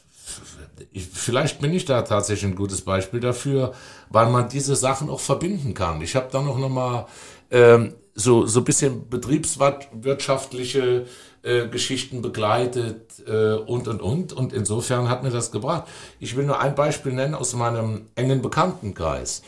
ich, 0.93 1.07
vielleicht 1.07 1.61
bin 1.61 1.73
ich 1.73 1.85
da 1.85 2.03
tatsächlich 2.03 2.51
ein 2.51 2.57
gutes 2.57 2.83
Beispiel 2.83 3.21
dafür, 3.21 3.73
weil 4.09 4.29
man 4.31 4.49
diese 4.49 4.75
Sachen 4.77 5.09
auch 5.11 5.21
verbinden 5.21 5.75
kann. 5.75 6.01
Ich 6.03 6.17
habe 6.17 6.29
dann 6.33 6.49
auch 6.49 6.59
nochmal 6.59 7.07
ähm, 7.51 7.95
so, 8.15 8.47
so 8.47 8.63
bisschen 8.63 9.09
betriebswirtschaftliche 9.09 11.07
äh, 11.43 11.69
Geschichten 11.69 12.23
begleitet 12.23 13.23
äh, 13.27 13.55
und, 13.55 13.89
und, 13.89 14.03
und. 14.03 14.33
Und 14.33 14.53
insofern 14.53 15.09
hat 15.09 15.23
mir 15.23 15.31
das 15.31 15.53
gebracht. 15.53 15.85
Ich 16.19 16.37
will 16.37 16.45
nur 16.45 16.61
ein 16.61 16.75
Beispiel 16.75 17.13
nennen 17.13 17.35
aus 17.35 17.55
meinem 17.55 18.07
engen 18.15 18.43
Bekanntenkreis. 18.43 19.43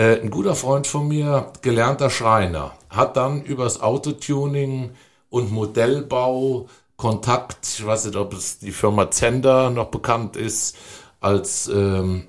Äh, 0.00 0.18
ein 0.22 0.30
guter 0.30 0.54
Freund 0.54 0.86
von 0.86 1.08
mir, 1.08 1.52
gelernter 1.60 2.08
Schreiner, 2.08 2.72
hat 2.88 3.18
dann 3.18 3.42
übers 3.42 3.82
Autotuning 3.82 4.92
und 5.28 5.52
Modellbau 5.52 6.68
Kontakt, 6.96 7.66
ich 7.66 7.84
weiß 7.84 8.06
nicht, 8.06 8.16
ob 8.16 8.32
es 8.32 8.58
die 8.60 8.72
Firma 8.72 9.10
Zender 9.10 9.68
noch 9.68 9.88
bekannt 9.88 10.36
ist, 10.36 10.74
als 11.20 11.68
ähm, 11.68 12.28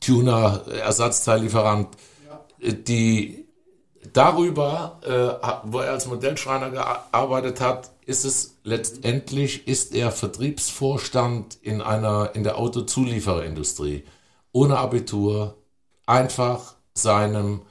Tuner-Ersatzteillieferant, 0.00 1.96
ja. 2.28 2.72
die 2.72 3.46
darüber, 4.12 5.00
äh, 5.02 5.46
wo 5.64 5.78
er 5.78 5.92
als 5.92 6.06
Modellschreiner 6.06 6.68
gearbeitet 6.68 7.62
hat, 7.62 7.90
ist 8.04 8.26
es 8.26 8.58
letztendlich, 8.64 9.66
ist 9.66 9.94
er 9.94 10.12
Vertriebsvorstand 10.12 11.56
in 11.62 11.80
einer, 11.80 12.32
in 12.34 12.44
der 12.44 12.58
Autozuliefererindustrie. 12.58 14.04
Ohne 14.52 14.76
Abitur, 14.76 15.56
einfach 16.04 16.74
seinem, 16.94 17.62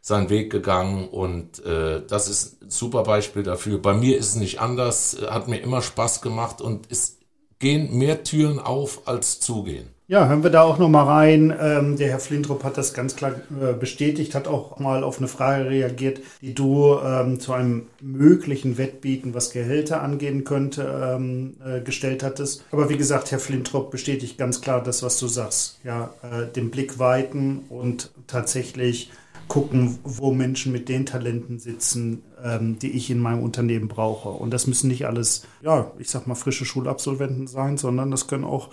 seinen 0.00 0.30
Weg 0.30 0.50
gegangen 0.50 1.08
und 1.08 1.64
äh, 1.64 2.04
das 2.06 2.28
ist 2.28 2.62
ein 2.62 2.70
super 2.70 3.02
Beispiel 3.02 3.42
dafür. 3.42 3.80
Bei 3.80 3.94
mir 3.94 4.18
ist 4.18 4.28
es 4.30 4.34
nicht 4.36 4.60
anders, 4.60 5.16
hat 5.28 5.48
mir 5.48 5.58
immer 5.58 5.82
Spaß 5.82 6.22
gemacht 6.22 6.60
und 6.60 6.90
es 6.90 7.18
gehen 7.58 7.96
mehr 7.96 8.24
Türen 8.24 8.58
auf 8.58 9.06
als 9.06 9.40
zugehen. 9.40 9.88
Ja, 10.10 10.26
hören 10.26 10.42
wir 10.42 10.50
da 10.50 10.62
auch 10.62 10.78
noch 10.78 10.88
mal 10.88 11.04
rein. 11.04 11.56
Ähm, 11.60 11.96
der 11.96 12.08
Herr 12.08 12.18
Flintrup 12.18 12.64
hat 12.64 12.76
das 12.76 12.94
ganz 12.94 13.14
klar 13.14 13.30
äh, 13.62 13.74
bestätigt, 13.74 14.34
hat 14.34 14.48
auch 14.48 14.80
mal 14.80 15.04
auf 15.04 15.18
eine 15.18 15.28
Frage 15.28 15.70
reagiert, 15.70 16.18
die 16.40 16.52
du 16.52 16.98
ähm, 16.98 17.38
zu 17.38 17.52
einem 17.52 17.86
möglichen 18.00 18.76
Wettbieten, 18.76 19.34
was 19.34 19.52
Gehälter 19.52 20.02
angehen 20.02 20.42
könnte, 20.42 21.14
ähm, 21.14 21.54
äh, 21.64 21.80
gestellt 21.80 22.24
hattest. 22.24 22.64
Aber 22.72 22.90
wie 22.90 22.96
gesagt, 22.96 23.30
Herr 23.30 23.38
Flintrup 23.38 23.92
bestätigt 23.92 24.36
ganz 24.36 24.60
klar 24.60 24.82
das, 24.82 25.04
was 25.04 25.16
du 25.20 25.28
sagst. 25.28 25.78
Ja, 25.84 26.12
äh, 26.24 26.52
den 26.52 26.72
Blick 26.72 26.98
weiten 26.98 27.66
und 27.68 28.10
tatsächlich 28.26 29.12
gucken, 29.46 29.98
wo 30.02 30.32
Menschen 30.32 30.72
mit 30.72 30.88
den 30.88 31.06
Talenten 31.06 31.60
sitzen, 31.60 32.22
ähm, 32.42 32.78
die 32.80 32.90
ich 32.90 33.10
in 33.10 33.20
meinem 33.20 33.44
Unternehmen 33.44 33.86
brauche. 33.86 34.30
Und 34.30 34.52
das 34.52 34.66
müssen 34.66 34.88
nicht 34.88 35.06
alles, 35.06 35.46
ja, 35.62 35.90
ich 35.98 36.08
sag 36.08 36.26
mal, 36.26 36.34
frische 36.36 36.64
Schulabsolventen 36.64 37.46
sein, 37.46 37.76
sondern 37.76 38.10
das 38.10 38.26
können 38.26 38.44
auch 38.44 38.70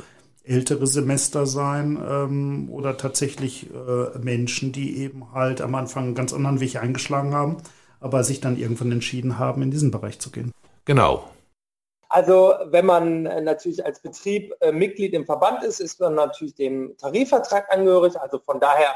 ältere 0.48 0.88
Semester 0.88 1.46
sein 1.46 1.98
ähm, 2.08 2.70
oder 2.72 2.98
tatsächlich 2.98 3.70
äh, 3.70 4.18
Menschen, 4.20 4.72
die 4.72 4.98
eben 4.98 5.34
halt 5.34 5.62
am 5.62 5.76
Anfang 5.76 6.06
einen 6.06 6.16
ganz 6.16 6.34
anderen 6.34 6.60
Weg 6.60 6.76
eingeschlagen 6.78 7.34
haben, 7.34 7.58
aber 8.00 8.24
sich 8.24 8.42
dann 8.42 8.58
irgendwann 8.58 8.92
entschieden 8.92 9.40
haben, 9.40 9.62
in 9.62 9.72
diesen 9.72 9.92
Bereich 9.92 10.20
zu 10.20 10.32
gehen. 10.32 10.52
Genau. 10.86 11.24
Also 12.10 12.54
wenn 12.66 12.86
man 12.86 13.26
äh, 13.26 13.42
natürlich 13.42 13.86
als 13.86 14.02
Betrieb 14.02 14.54
äh, 14.62 14.72
Mitglied 14.72 15.14
im 15.14 15.26
Verband 15.26 15.64
ist, 15.64 15.80
ist 15.80 16.00
man 16.00 16.16
natürlich 16.16 16.56
dem 16.56 16.96
Tarifvertrag 16.98 17.72
angehörig. 17.72 18.20
Also 18.20 18.40
von 18.40 18.60
daher 18.60 18.96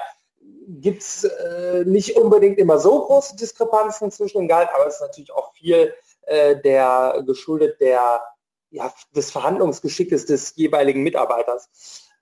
gibt 0.67 1.01
es 1.01 1.25
äh, 1.25 1.83
nicht 1.85 2.15
unbedingt 2.15 2.57
immer 2.57 2.79
so 2.79 3.05
große 3.05 3.35
Diskrepanzen 3.35 4.11
zwischen 4.11 4.39
den 4.39 4.47
Gehalt, 4.47 4.69
aber 4.73 4.87
es 4.87 4.95
ist 4.95 5.01
natürlich 5.01 5.31
auch 5.33 5.53
viel 5.53 5.93
äh, 6.27 6.55
der 6.61 7.23
geschuldet 7.25 7.81
der 7.81 8.21
ja, 8.71 8.91
des 9.15 9.31
Verhandlungsgeschickes 9.31 10.25
des 10.25 10.55
jeweiligen 10.55 11.03
Mitarbeiters. 11.03 11.69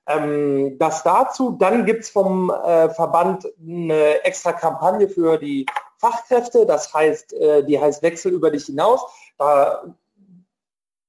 Ähm, 0.08 0.78
das 0.80 1.04
dazu, 1.04 1.52
dann 1.52 1.86
gibt 1.86 2.04
es 2.04 2.10
vom 2.10 2.50
äh, 2.50 2.90
Verband 2.90 3.48
eine 3.62 4.24
extra 4.24 4.54
Kampagne 4.54 5.08
für 5.08 5.38
die 5.38 5.66
Fachkräfte, 5.98 6.66
das 6.66 6.94
heißt, 6.94 7.34
äh, 7.34 7.64
die 7.64 7.80
heißt 7.80 8.02
Wechsel 8.02 8.32
über 8.34 8.50
dich 8.50 8.66
hinaus. 8.66 9.02
Da 9.38 9.84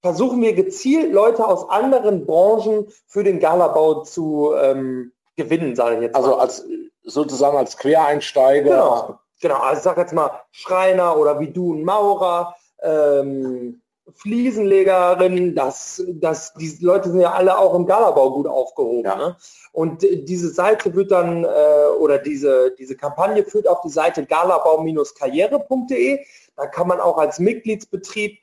versuchen 0.02 0.40
wir 0.42 0.52
gezielt 0.54 1.12
Leute 1.12 1.46
aus 1.46 1.68
anderen 1.70 2.26
Branchen 2.26 2.88
für 3.06 3.24
den 3.24 3.40
Galabau 3.40 4.02
zu 4.02 4.52
ähm, 4.56 5.12
gewinnen, 5.36 5.76
sage 5.76 5.96
ich 5.96 6.02
jetzt. 6.02 6.16
Also 6.16 6.30
mal. 6.30 6.40
als 6.40 6.64
sozusagen 7.02 7.56
als 7.56 7.76
Quereinsteiger. 7.76 8.70
Genau, 8.70 9.18
genau. 9.40 9.58
Also 9.60 9.78
ich 9.78 9.82
sage 9.82 10.00
jetzt 10.02 10.12
mal 10.12 10.30
Schreiner 10.50 11.16
oder 11.16 11.40
wie 11.40 11.50
du 11.50 11.74
ein 11.74 11.84
Maurer, 11.84 12.54
ähm, 12.82 13.80
Fliesenlegerin, 14.14 15.54
das, 15.54 16.02
das, 16.14 16.54
die 16.54 16.76
Leute 16.80 17.10
sind 17.10 17.20
ja 17.20 17.32
alle 17.32 17.58
auch 17.58 17.74
im 17.74 17.86
Galabau 17.86 18.32
gut 18.32 18.46
aufgehoben. 18.46 19.04
Ja. 19.04 19.16
Ne? 19.16 19.36
Und 19.72 20.02
diese 20.02 20.50
Seite 20.50 20.94
wird 20.94 21.10
dann, 21.10 21.44
äh, 21.44 21.86
oder 21.98 22.18
diese, 22.18 22.74
diese 22.78 22.96
Kampagne 22.96 23.44
führt 23.44 23.68
auf 23.68 23.80
die 23.82 23.90
Seite 23.90 24.26
galabau-karriere.de. 24.26 26.20
Da 26.56 26.66
kann 26.66 26.88
man 26.88 27.00
auch 27.00 27.18
als 27.18 27.38
Mitgliedsbetrieb 27.38 28.38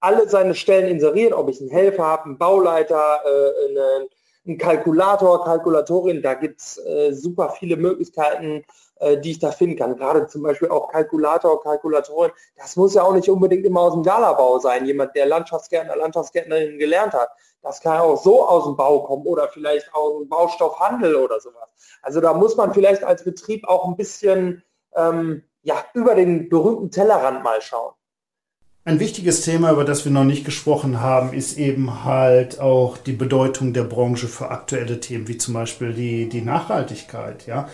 alle 0.00 0.28
seine 0.28 0.54
Stellen 0.54 0.88
inserieren, 0.88 1.32
ob 1.32 1.48
ich 1.48 1.60
einen 1.60 1.70
Helfer 1.70 2.04
habe, 2.04 2.24
einen 2.24 2.38
Bauleiter, 2.38 3.20
äh, 3.24 3.68
einen, 3.68 4.08
einen 4.46 4.58
Kalkulator, 4.58 5.44
Kalkulatorin, 5.44 6.22
da 6.22 6.34
gibt 6.34 6.60
es 6.60 6.78
äh, 6.78 7.12
super 7.12 7.50
viele 7.58 7.76
Möglichkeiten, 7.76 8.58
äh, 8.58 8.64
die 9.22 9.30
ich 9.32 9.38
da 9.38 9.50
finden 9.50 9.76
kann. 9.76 9.96
Gerade 9.96 10.26
zum 10.26 10.42
Beispiel 10.42 10.68
auch 10.70 10.90
Kalkulator, 10.90 11.62
Kalkulatorin. 11.62 12.32
Das 12.56 12.76
muss 12.76 12.94
ja 12.94 13.02
auch 13.02 13.14
nicht 13.14 13.28
unbedingt 13.28 13.64
immer 13.64 13.82
aus 13.82 13.92
dem 13.92 14.02
Galabau 14.02 14.58
sein. 14.58 14.86
Jemand, 14.86 15.14
der 15.14 15.26
Landschaftsgärtner, 15.26 15.96
Landschaftsgärtnerin 15.96 16.78
gelernt 16.78 17.12
hat. 17.12 17.30
Das 17.62 17.80
kann 17.80 18.00
auch 18.00 18.22
so 18.22 18.46
aus 18.46 18.64
dem 18.64 18.76
Bau 18.76 19.02
kommen 19.02 19.26
oder 19.26 19.48
vielleicht 19.48 19.92
aus 19.94 20.20
dem 20.20 20.28
Baustoffhandel 20.28 21.16
oder 21.16 21.40
sowas. 21.40 21.68
Also 22.02 22.20
da 22.20 22.32
muss 22.32 22.56
man 22.56 22.72
vielleicht 22.72 23.04
als 23.04 23.24
Betrieb 23.24 23.66
auch 23.68 23.86
ein 23.86 23.96
bisschen 23.96 24.62
ähm, 24.94 25.42
ja, 25.62 25.84
über 25.94 26.14
den 26.14 26.48
berühmten 26.48 26.90
Tellerrand 26.90 27.42
mal 27.42 27.60
schauen. 27.60 27.92
Ein 28.84 29.00
wichtiges 29.00 29.42
Thema, 29.42 29.72
über 29.72 29.84
das 29.84 30.06
wir 30.06 30.12
noch 30.12 30.24
nicht 30.24 30.46
gesprochen 30.46 31.02
haben, 31.02 31.34
ist 31.34 31.58
eben 31.58 32.04
halt 32.04 32.58
auch 32.58 32.96
die 32.96 33.12
Bedeutung 33.12 33.74
der 33.74 33.84
Branche 33.84 34.28
für 34.28 34.50
aktuelle 34.50 34.98
Themen, 34.98 35.28
wie 35.28 35.36
zum 35.36 35.52
Beispiel 35.52 35.92
die, 35.92 36.26
die 36.30 36.40
Nachhaltigkeit. 36.40 37.46
Ja? 37.46 37.68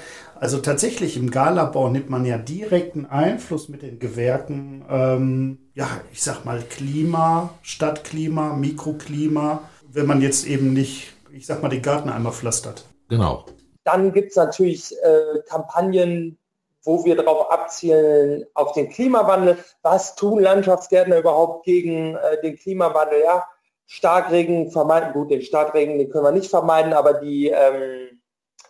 Also 0.45 0.59
tatsächlich 0.59 1.17
im 1.17 1.31
Galabau 1.31 1.89
nimmt 1.89 2.11
man 2.11 2.27
ja 2.27 2.37
direkten 2.37 3.07
Einfluss 3.07 3.71
mit 3.71 3.81
den 3.81 3.99
Gewerken, 3.99 4.85
ähm, 4.91 5.71
ja, 5.73 5.89
ich 6.13 6.23
sag 6.23 6.45
mal 6.45 6.61
Klima, 6.61 7.49
Stadtklima, 7.63 8.53
Mikroklima, 8.53 9.63
wenn 9.89 10.05
man 10.05 10.21
jetzt 10.21 10.47
eben 10.47 10.75
nicht, 10.75 11.15
ich 11.33 11.47
sag 11.47 11.63
mal, 11.63 11.71
den 11.71 11.81
Garten 11.81 12.11
einmal 12.11 12.33
pflastert. 12.33 12.85
Genau. 13.09 13.47
Dann 13.85 14.13
gibt 14.13 14.33
es 14.33 14.37
natürlich 14.37 14.95
äh, 15.03 15.41
Kampagnen, 15.49 16.37
wo 16.83 17.07
wir 17.07 17.17
darauf 17.17 17.51
abzielen, 17.51 18.45
auf 18.53 18.73
den 18.73 18.91
Klimawandel. 18.91 19.57
Was 19.81 20.15
tun 20.15 20.41
Landschaftsgärtner 20.41 21.21
überhaupt 21.21 21.65
gegen 21.65 22.17
äh, 22.17 22.43
den 22.43 22.59
Klimawandel? 22.59 23.23
Ja, 23.25 23.45
Starkregen 23.87 24.71
vermeiden, 24.71 25.15
gut, 25.15 25.31
den 25.31 25.41
Starkregen, 25.41 25.99
den 25.99 26.11
können 26.11 26.25
wir 26.25 26.33
nicht 26.33 26.51
vermeiden, 26.51 26.93
aber 26.93 27.15
die, 27.15 27.49
ähm, 27.49 28.14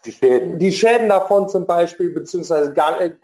die, 0.05 0.13
Schäden. 0.13 0.59
die 0.59 0.73
Schäden 0.73 1.09
davon 1.09 1.49
zum 1.49 1.67
Beispiel, 1.67 2.11
beziehungsweise 2.11 2.73
gar 2.73 3.01
nicht, 3.01 3.17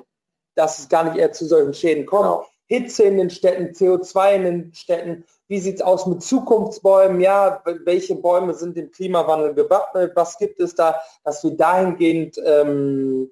dass 0.54 0.78
es 0.78 0.88
gar 0.88 1.04
nicht 1.04 1.16
eher 1.16 1.32
zu 1.32 1.46
solchen 1.46 1.74
Schäden 1.74 2.06
kommt. 2.06 2.24
Genau. 2.24 2.46
Hitze 2.66 3.02
in 3.02 3.18
den 3.18 3.30
Städten, 3.30 3.74
CO2 3.74 4.34
in 4.36 4.42
den 4.44 4.74
Städten, 4.74 5.24
wie 5.48 5.58
sieht 5.58 5.76
es 5.76 5.82
aus 5.82 6.06
mit 6.06 6.22
Zukunftsbäumen? 6.22 7.20
Ja, 7.20 7.60
welche 7.84 8.14
Bäume 8.14 8.54
sind 8.54 8.76
dem 8.76 8.92
Klimawandel 8.92 9.54
gewappnet? 9.54 10.12
Was 10.14 10.38
gibt 10.38 10.60
es 10.60 10.76
da, 10.76 11.00
dass 11.24 11.42
wir 11.42 11.56
dahingehend 11.56 12.38
ähm, 12.44 13.28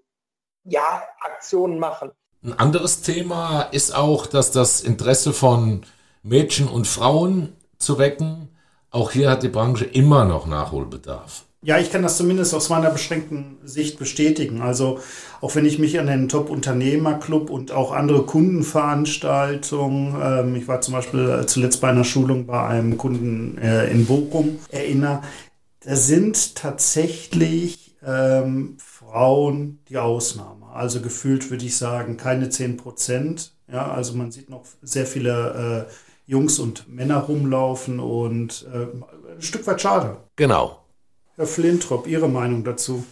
ja, 0.68 1.02
Aktionen 1.20 1.78
machen. 1.78 2.10
Ein 2.42 2.52
anderes 2.52 3.02
Thema 3.02 3.62
ist 3.62 3.94
auch, 3.94 4.26
dass 4.26 4.52
das 4.52 4.80
Interesse 4.80 5.32
von 5.32 5.82
Mädchen 6.22 6.68
und 6.68 6.86
Frauen 6.86 7.56
zu 7.78 7.98
wecken. 7.98 8.48
Auch 8.90 9.10
hier 9.10 9.30
hat 9.30 9.42
die 9.42 9.48
Branche 9.48 9.84
immer 9.84 10.24
noch 10.24 10.46
Nachholbedarf. 10.46 11.44
Ja, 11.60 11.78
ich 11.78 11.90
kann 11.90 12.02
das 12.02 12.16
zumindest 12.16 12.54
aus 12.54 12.68
meiner 12.68 12.90
beschränkten 12.90 13.58
Sicht 13.64 13.98
bestätigen. 13.98 14.62
Also 14.62 15.00
auch 15.40 15.56
wenn 15.56 15.66
ich 15.66 15.80
mich 15.80 15.98
an 15.98 16.06
den 16.06 16.28
Top-Unternehmer-Club 16.28 17.50
und 17.50 17.72
auch 17.72 17.90
andere 17.90 18.22
Kundenveranstaltungen, 18.22 20.14
ähm, 20.22 20.54
ich 20.54 20.68
war 20.68 20.80
zum 20.80 20.94
Beispiel 20.94 21.28
äh, 21.28 21.46
zuletzt 21.46 21.80
bei 21.80 21.88
einer 21.88 22.04
Schulung 22.04 22.46
bei 22.46 22.64
einem 22.64 22.96
Kunden 22.96 23.58
äh, 23.58 23.90
in 23.90 24.06
Bochum, 24.06 24.60
erinnere, 24.70 25.22
da 25.80 25.96
sind 25.96 26.54
tatsächlich 26.54 27.96
ähm, 28.06 28.76
Frauen 28.78 29.80
die 29.88 29.98
Ausnahme. 29.98 30.66
Also 30.72 31.00
gefühlt 31.00 31.50
würde 31.50 31.64
ich 31.64 31.76
sagen, 31.76 32.16
keine 32.16 32.50
10 32.50 32.76
Prozent. 32.76 33.52
Ja, 33.70 33.90
also 33.90 34.14
man 34.14 34.30
sieht 34.30 34.48
noch 34.48 34.62
sehr 34.82 35.06
viele 35.06 35.86
äh, 35.88 35.92
Jungs 36.30 36.60
und 36.60 36.88
Männer 36.88 37.18
rumlaufen 37.18 37.98
und 37.98 38.64
äh, 38.72 38.82
ein 39.34 39.42
Stück 39.42 39.66
weit 39.66 39.80
schade. 39.80 40.18
Genau. 40.36 40.84
Herr 41.38 41.46
Flintrop, 41.46 42.08
Ihre 42.08 42.28
Meinung 42.28 42.64
dazu? 42.64 43.04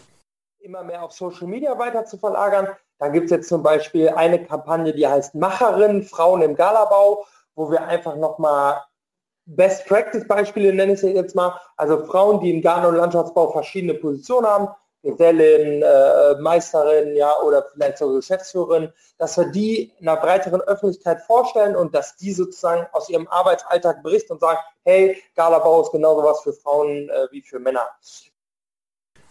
Immer 0.59 0.83
mehr 0.83 1.05
auf 1.05 1.13
Social 1.13 1.47
Media 1.47 1.79
weiter 1.79 2.07
zu 2.07 2.19
verlagern. 2.19 2.67
Da 2.99 3.07
gibt 3.07 3.27
es 3.27 3.31
jetzt 3.31 3.49
zum 3.49 3.63
Beispiel 3.63 4.09
eine 4.09 4.45
Kampagne, 4.45 4.93
die 4.93 5.07
heißt 5.07 5.37
Macherin, 5.37 6.03
Frauen 6.03 6.43
im 6.43 6.57
Galabau, 6.57 7.25
wo 7.55 7.71
wir 7.71 7.87
einfach 7.87 8.17
nochmal 8.17 8.83
Best 9.45 9.87
Practice 9.87 10.27
Beispiele 10.27 10.75
nenne 10.75 10.95
ich 10.95 11.03
jetzt 11.03 11.37
mal. 11.37 11.57
Also 11.77 12.05
Frauen, 12.05 12.41
die 12.41 12.51
im 12.51 12.63
Garten- 12.63 12.87
und 12.87 12.97
Landschaftsbau 12.97 13.53
verschiedene 13.53 13.95
Positionen 13.95 14.49
haben, 14.49 14.69
Gesellin, 15.07 15.83
äh, 15.83 16.41
Meisterin, 16.41 17.15
ja, 17.15 17.33
oder 17.41 17.67
vielleicht 17.73 17.99
sogar 17.99 18.17
Geschäftsführerin, 18.17 18.93
dass 19.19 19.37
wir 19.37 19.47
die 19.47 19.93
in 20.01 20.09
einer 20.09 20.21
breiteren 20.21 20.61
Öffentlichkeit 20.63 21.23
vorstellen 21.23 21.77
und 21.77 21.95
dass 21.95 22.17
die 22.17 22.33
sozusagen 22.33 22.87
aus 22.93 23.09
ihrem 23.09 23.29
Arbeitsalltag 23.29 24.03
berichten 24.03 24.35
und 24.35 24.41
sagen, 24.41 24.59
hey, 24.85 25.17
Galabau 25.35 25.83
ist 25.83 25.93
genauso 25.93 26.23
was 26.23 26.43
für 26.43 26.53
Frauen 26.53 27.09
äh, 27.09 27.29
wie 27.31 27.41
für 27.41 27.59
Männer. 27.59 27.89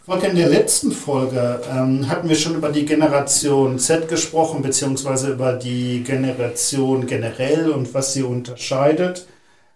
Volker, 0.05 0.29
in 0.29 0.35
der 0.35 0.49
letzten 0.49 0.91
Folge 0.91 1.61
ähm, 1.71 2.07
hatten 2.07 2.29
wir 2.29 2.35
schon 2.35 2.55
über 2.55 2.69
die 2.69 2.85
Generation 2.85 3.79
Z 3.79 4.07
gesprochen, 4.07 4.61
beziehungsweise 4.61 5.31
über 5.31 5.53
die 5.53 6.03
Generation 6.03 7.07
generell 7.07 7.71
und 7.71 7.91
was 7.93 8.13
sie 8.13 8.21
unterscheidet. 8.21 9.27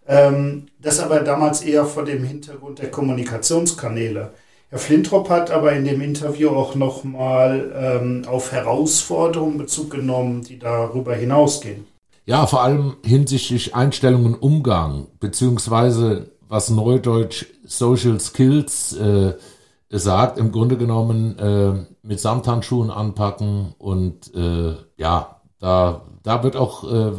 Ähm, 0.08 0.68
das 0.79 1.00
aber 1.00 1.22
damals 1.22 1.62
eher 1.62 1.86
vor 1.86 2.06
dem 2.06 2.24
Hintergrund 2.24 2.79
der 2.79 2.91
Kommunikationskanäle. 2.91 4.32
Herr 4.69 4.79
Flintrop 4.79 5.29
hat 5.29 5.49
aber 5.49 5.73
in 5.73 5.83
dem 5.83 5.99
Interview 5.99 6.49
auch 6.49 6.75
nochmal 6.75 7.73
ähm, 7.75 8.23
auf 8.27 8.51
Herausforderungen 8.51 9.57
Bezug 9.57 9.89
genommen, 9.89 10.43
die 10.43 10.59
darüber 10.59 11.15
hinausgehen. 11.15 11.85
Ja, 12.25 12.45
vor 12.45 12.61
allem 12.61 12.97
hinsichtlich 13.03 13.73
Einstellungen 13.73 14.35
Umgang, 14.35 15.07
beziehungsweise 15.19 16.29
was 16.47 16.69
Neudeutsch 16.69 17.47
Social 17.65 18.19
Skills 18.19 18.95
äh, 18.95 19.33
sagt, 19.89 20.38
im 20.38 20.51
Grunde 20.51 20.77
genommen 20.77 21.39
äh, 21.39 22.07
mit 22.07 22.19
Samthandschuhen 22.19 22.91
anpacken 22.91 23.73
und 23.79 24.35
äh, 24.35 24.75
ja, 24.97 25.41
da, 25.59 26.03
da 26.21 26.43
wird 26.43 26.55
auch 26.55 26.83
äh, 26.91 27.11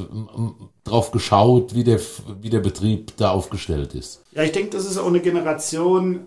drauf 0.84 1.10
geschaut, 1.10 1.74
wie 1.74 1.82
der, 1.82 1.98
wie 2.40 2.50
der 2.50 2.60
Betrieb 2.60 3.16
da 3.16 3.32
aufgestellt 3.32 3.94
ist. 3.94 4.22
Ja, 4.32 4.44
ich 4.44 4.52
denke, 4.52 4.70
das 4.70 4.86
ist 4.86 4.98
auch 4.98 5.08
eine 5.08 5.20
Generation, 5.20 6.26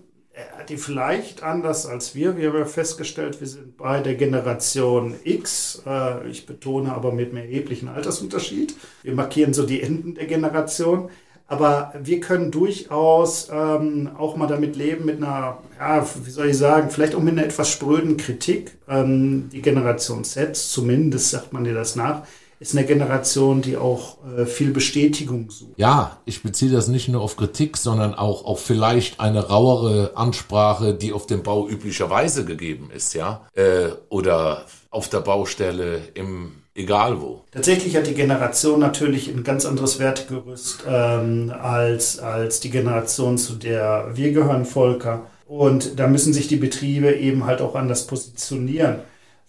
die 0.67 0.77
vielleicht 0.77 1.43
anders 1.43 1.85
als 1.85 2.15
wir, 2.15 2.37
wir 2.37 2.49
haben 2.49 2.57
ja 2.57 2.65
festgestellt, 2.65 3.39
wir 3.39 3.47
sind 3.47 3.77
bei 3.77 3.99
der 3.99 4.15
Generation 4.15 5.15
X, 5.23 5.83
äh, 5.85 6.27
ich 6.27 6.45
betone 6.45 6.91
aber 6.91 7.11
mit 7.11 7.29
einem 7.29 7.37
erheblichen 7.37 7.87
Altersunterschied. 7.87 8.75
Wir 9.03 9.13
markieren 9.13 9.53
so 9.53 9.65
die 9.65 9.81
Enden 9.81 10.15
der 10.15 10.25
Generation. 10.25 11.09
Aber 11.45 11.93
wir 12.01 12.19
können 12.19 12.51
durchaus 12.51 13.49
ähm, 13.51 14.11
auch 14.17 14.37
mal 14.37 14.47
damit 14.47 14.75
leben, 14.75 15.05
mit 15.05 15.17
einer, 15.17 15.59
ja, 15.77 16.07
wie 16.23 16.29
soll 16.29 16.47
ich 16.47 16.57
sagen, 16.57 16.89
vielleicht 16.89 17.13
auch 17.15 17.21
mit 17.21 17.33
einer 17.33 17.45
etwas 17.45 17.69
spröden 17.69 18.17
Kritik. 18.17 18.77
Ähm, 18.87 19.49
die 19.51 19.61
Generation 19.61 20.23
Z, 20.23 20.55
zumindest 20.55 21.29
sagt 21.29 21.53
man 21.53 21.65
dir 21.65 21.73
das 21.73 21.95
nach, 21.95 22.23
ist 22.63 22.77
eine 22.77 22.85
Generation, 22.85 23.61
die 23.61 23.75
auch 23.75 24.17
äh, 24.37 24.45
viel 24.45 24.71
Bestätigung 24.71 25.51
sucht. 25.51 25.73
Ja, 25.75 26.17
ich 26.23 26.43
beziehe 26.43 26.71
das 26.71 26.87
nicht 26.87 27.09
nur 27.09 27.21
auf 27.21 27.35
Kritik, 27.35 27.75
sondern 27.75 28.15
auch 28.15 28.45
auf 28.45 28.63
vielleicht 28.63 29.19
eine 29.19 29.49
rauere 29.49 30.13
Ansprache, 30.15 30.93
die 30.93 31.11
auf 31.11 31.27
dem 31.27 31.43
Bau 31.43 31.67
üblicherweise 31.67 32.45
gegeben 32.45 32.89
ist, 32.95 33.15
ja, 33.15 33.45
äh, 33.53 33.89
oder 34.07 34.65
auf 34.91 35.09
der 35.09 35.19
Baustelle 35.19 36.03
im 36.13 36.53
egal 36.73 37.21
wo. 37.21 37.41
Tatsächlich 37.51 37.97
hat 37.97 38.07
die 38.07 38.15
Generation 38.15 38.79
natürlich 38.79 39.27
ein 39.27 39.43
ganz 39.43 39.65
anderes 39.65 39.99
Wertegerüst 39.99 40.85
ähm, 40.87 41.53
als, 41.61 42.17
als 42.19 42.61
die 42.61 42.69
Generation, 42.69 43.37
zu 43.37 43.55
der 43.55 44.11
wir 44.13 44.31
gehören, 44.31 44.65
Volker. 44.65 45.27
Und 45.45 45.99
da 45.99 46.07
müssen 46.07 46.33
sich 46.33 46.47
die 46.47 46.55
Betriebe 46.55 47.13
eben 47.13 47.45
halt 47.45 47.61
auch 47.61 47.75
anders 47.75 48.07
positionieren. 48.07 49.01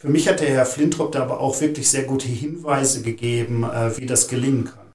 Für 0.05 0.11
mich 0.11 0.29
hat 0.29 0.41
der 0.41 0.51
Herr 0.51 0.67
Flintrop 0.67 1.13
da 1.13 1.23
aber 1.23 1.41
auch 1.41 1.59
wirklich 1.63 1.91
sehr 1.91 2.03
gute 2.03 2.29
Hinweise 2.29 3.01
gegeben, 3.01 3.65
äh, 3.65 3.97
wie 3.97 4.05
das 4.05 4.29
gelingen 4.29 4.67
kann. 4.67 4.93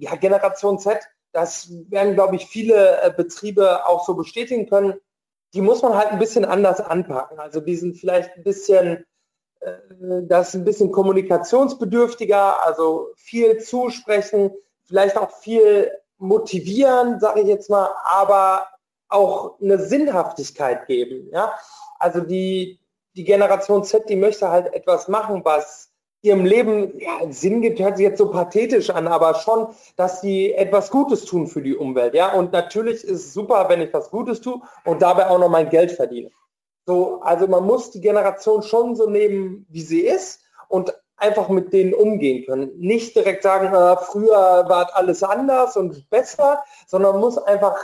Ja, 0.00 0.14
Generation 0.16 0.78
Z, 0.78 1.00
das 1.32 1.68
werden, 1.90 2.14
glaube 2.14 2.36
ich, 2.36 2.46
viele 2.46 3.02
äh, 3.02 3.12
Betriebe 3.14 3.86
auch 3.86 4.06
so 4.06 4.14
bestätigen 4.14 4.70
können. 4.70 4.94
Die 5.52 5.60
muss 5.60 5.82
man 5.82 5.94
halt 5.94 6.12
ein 6.12 6.18
bisschen 6.18 6.46
anders 6.46 6.80
anpacken. 6.80 7.40
Also 7.40 7.60
die 7.60 7.76
sind 7.76 7.98
vielleicht 7.98 8.34
ein 8.34 8.42
bisschen, 8.42 9.04
äh, 9.60 9.72
das 10.22 10.54
ein 10.54 10.64
bisschen 10.64 10.92
kommunikationsbedürftiger, 10.92 12.64
also 12.64 13.10
viel 13.16 13.58
zusprechen, 13.58 14.50
vielleicht 14.84 15.18
auch 15.18 15.30
viel 15.40 15.90
motivieren, 16.16 17.20
sage 17.20 17.42
ich 17.42 17.48
jetzt 17.48 17.68
mal, 17.68 17.90
aber 18.06 18.66
auch 19.10 19.60
eine 19.60 19.78
Sinnhaftigkeit 19.78 20.86
geben. 20.86 21.28
Ja? 21.30 21.52
Also 21.98 22.20
die, 22.20 22.80
die 23.14 23.24
Generation 23.24 23.84
Z, 23.84 24.08
die 24.08 24.16
möchte 24.16 24.50
halt 24.50 24.72
etwas 24.74 25.08
machen, 25.08 25.42
was 25.44 25.90
ihrem 26.22 26.44
Leben 26.44 26.98
ja, 26.98 27.30
Sinn 27.30 27.60
gibt, 27.60 27.80
hört 27.80 27.96
sich 27.96 28.06
jetzt 28.06 28.18
so 28.18 28.30
pathetisch 28.30 28.90
an, 28.90 29.08
aber 29.08 29.34
schon, 29.34 29.68
dass 29.96 30.20
sie 30.20 30.52
etwas 30.52 30.90
Gutes 30.90 31.24
tun 31.24 31.48
für 31.48 31.62
die 31.62 31.76
Umwelt. 31.76 32.14
Ja, 32.14 32.32
und 32.32 32.52
natürlich 32.52 33.02
ist 33.04 33.10
es 33.10 33.34
super, 33.34 33.68
wenn 33.68 33.82
ich 33.82 33.92
was 33.92 34.10
Gutes 34.10 34.40
tue 34.40 34.60
und 34.84 35.02
dabei 35.02 35.28
auch 35.28 35.38
noch 35.38 35.48
mein 35.48 35.68
Geld 35.68 35.90
verdiene. 35.90 36.30
So, 36.86 37.20
also 37.22 37.46
man 37.48 37.64
muss 37.64 37.90
die 37.90 38.00
Generation 38.00 38.62
schon 38.62 38.94
so 38.94 39.08
nehmen, 39.08 39.66
wie 39.68 39.82
sie 39.82 40.02
ist 40.02 40.40
und 40.68 40.94
einfach 41.16 41.48
mit 41.48 41.72
denen 41.72 41.92
umgehen 41.92 42.44
können. 42.46 42.70
Nicht 42.78 43.14
direkt 43.16 43.42
sagen, 43.42 43.66
äh, 43.66 43.96
früher 44.04 44.64
war 44.68 44.90
alles 44.94 45.22
anders 45.22 45.76
und 45.76 46.08
besser, 46.08 46.62
sondern 46.86 47.20
muss 47.20 47.38
einfach 47.38 47.76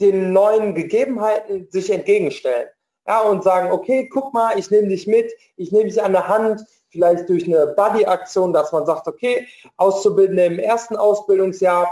den 0.00 0.32
neuen 0.32 0.74
Gegebenheiten 0.74 1.68
sich 1.70 1.90
entgegenstellen 1.90 2.68
ja, 3.06 3.20
und 3.22 3.44
sagen, 3.44 3.70
okay, 3.70 4.08
guck 4.12 4.34
mal, 4.34 4.58
ich 4.58 4.70
nehme 4.70 4.88
dich 4.88 5.06
mit, 5.06 5.32
ich 5.56 5.72
nehme 5.72 5.84
dich 5.84 6.02
an 6.02 6.12
der 6.12 6.28
Hand, 6.28 6.64
vielleicht 6.88 7.28
durch 7.28 7.44
eine 7.44 7.68
Buddy-Aktion, 7.68 8.52
dass 8.52 8.72
man 8.72 8.86
sagt, 8.86 9.06
okay, 9.06 9.46
Auszubildende 9.76 10.44
im 10.44 10.58
ersten 10.58 10.96
Ausbildungsjahr 10.96 11.88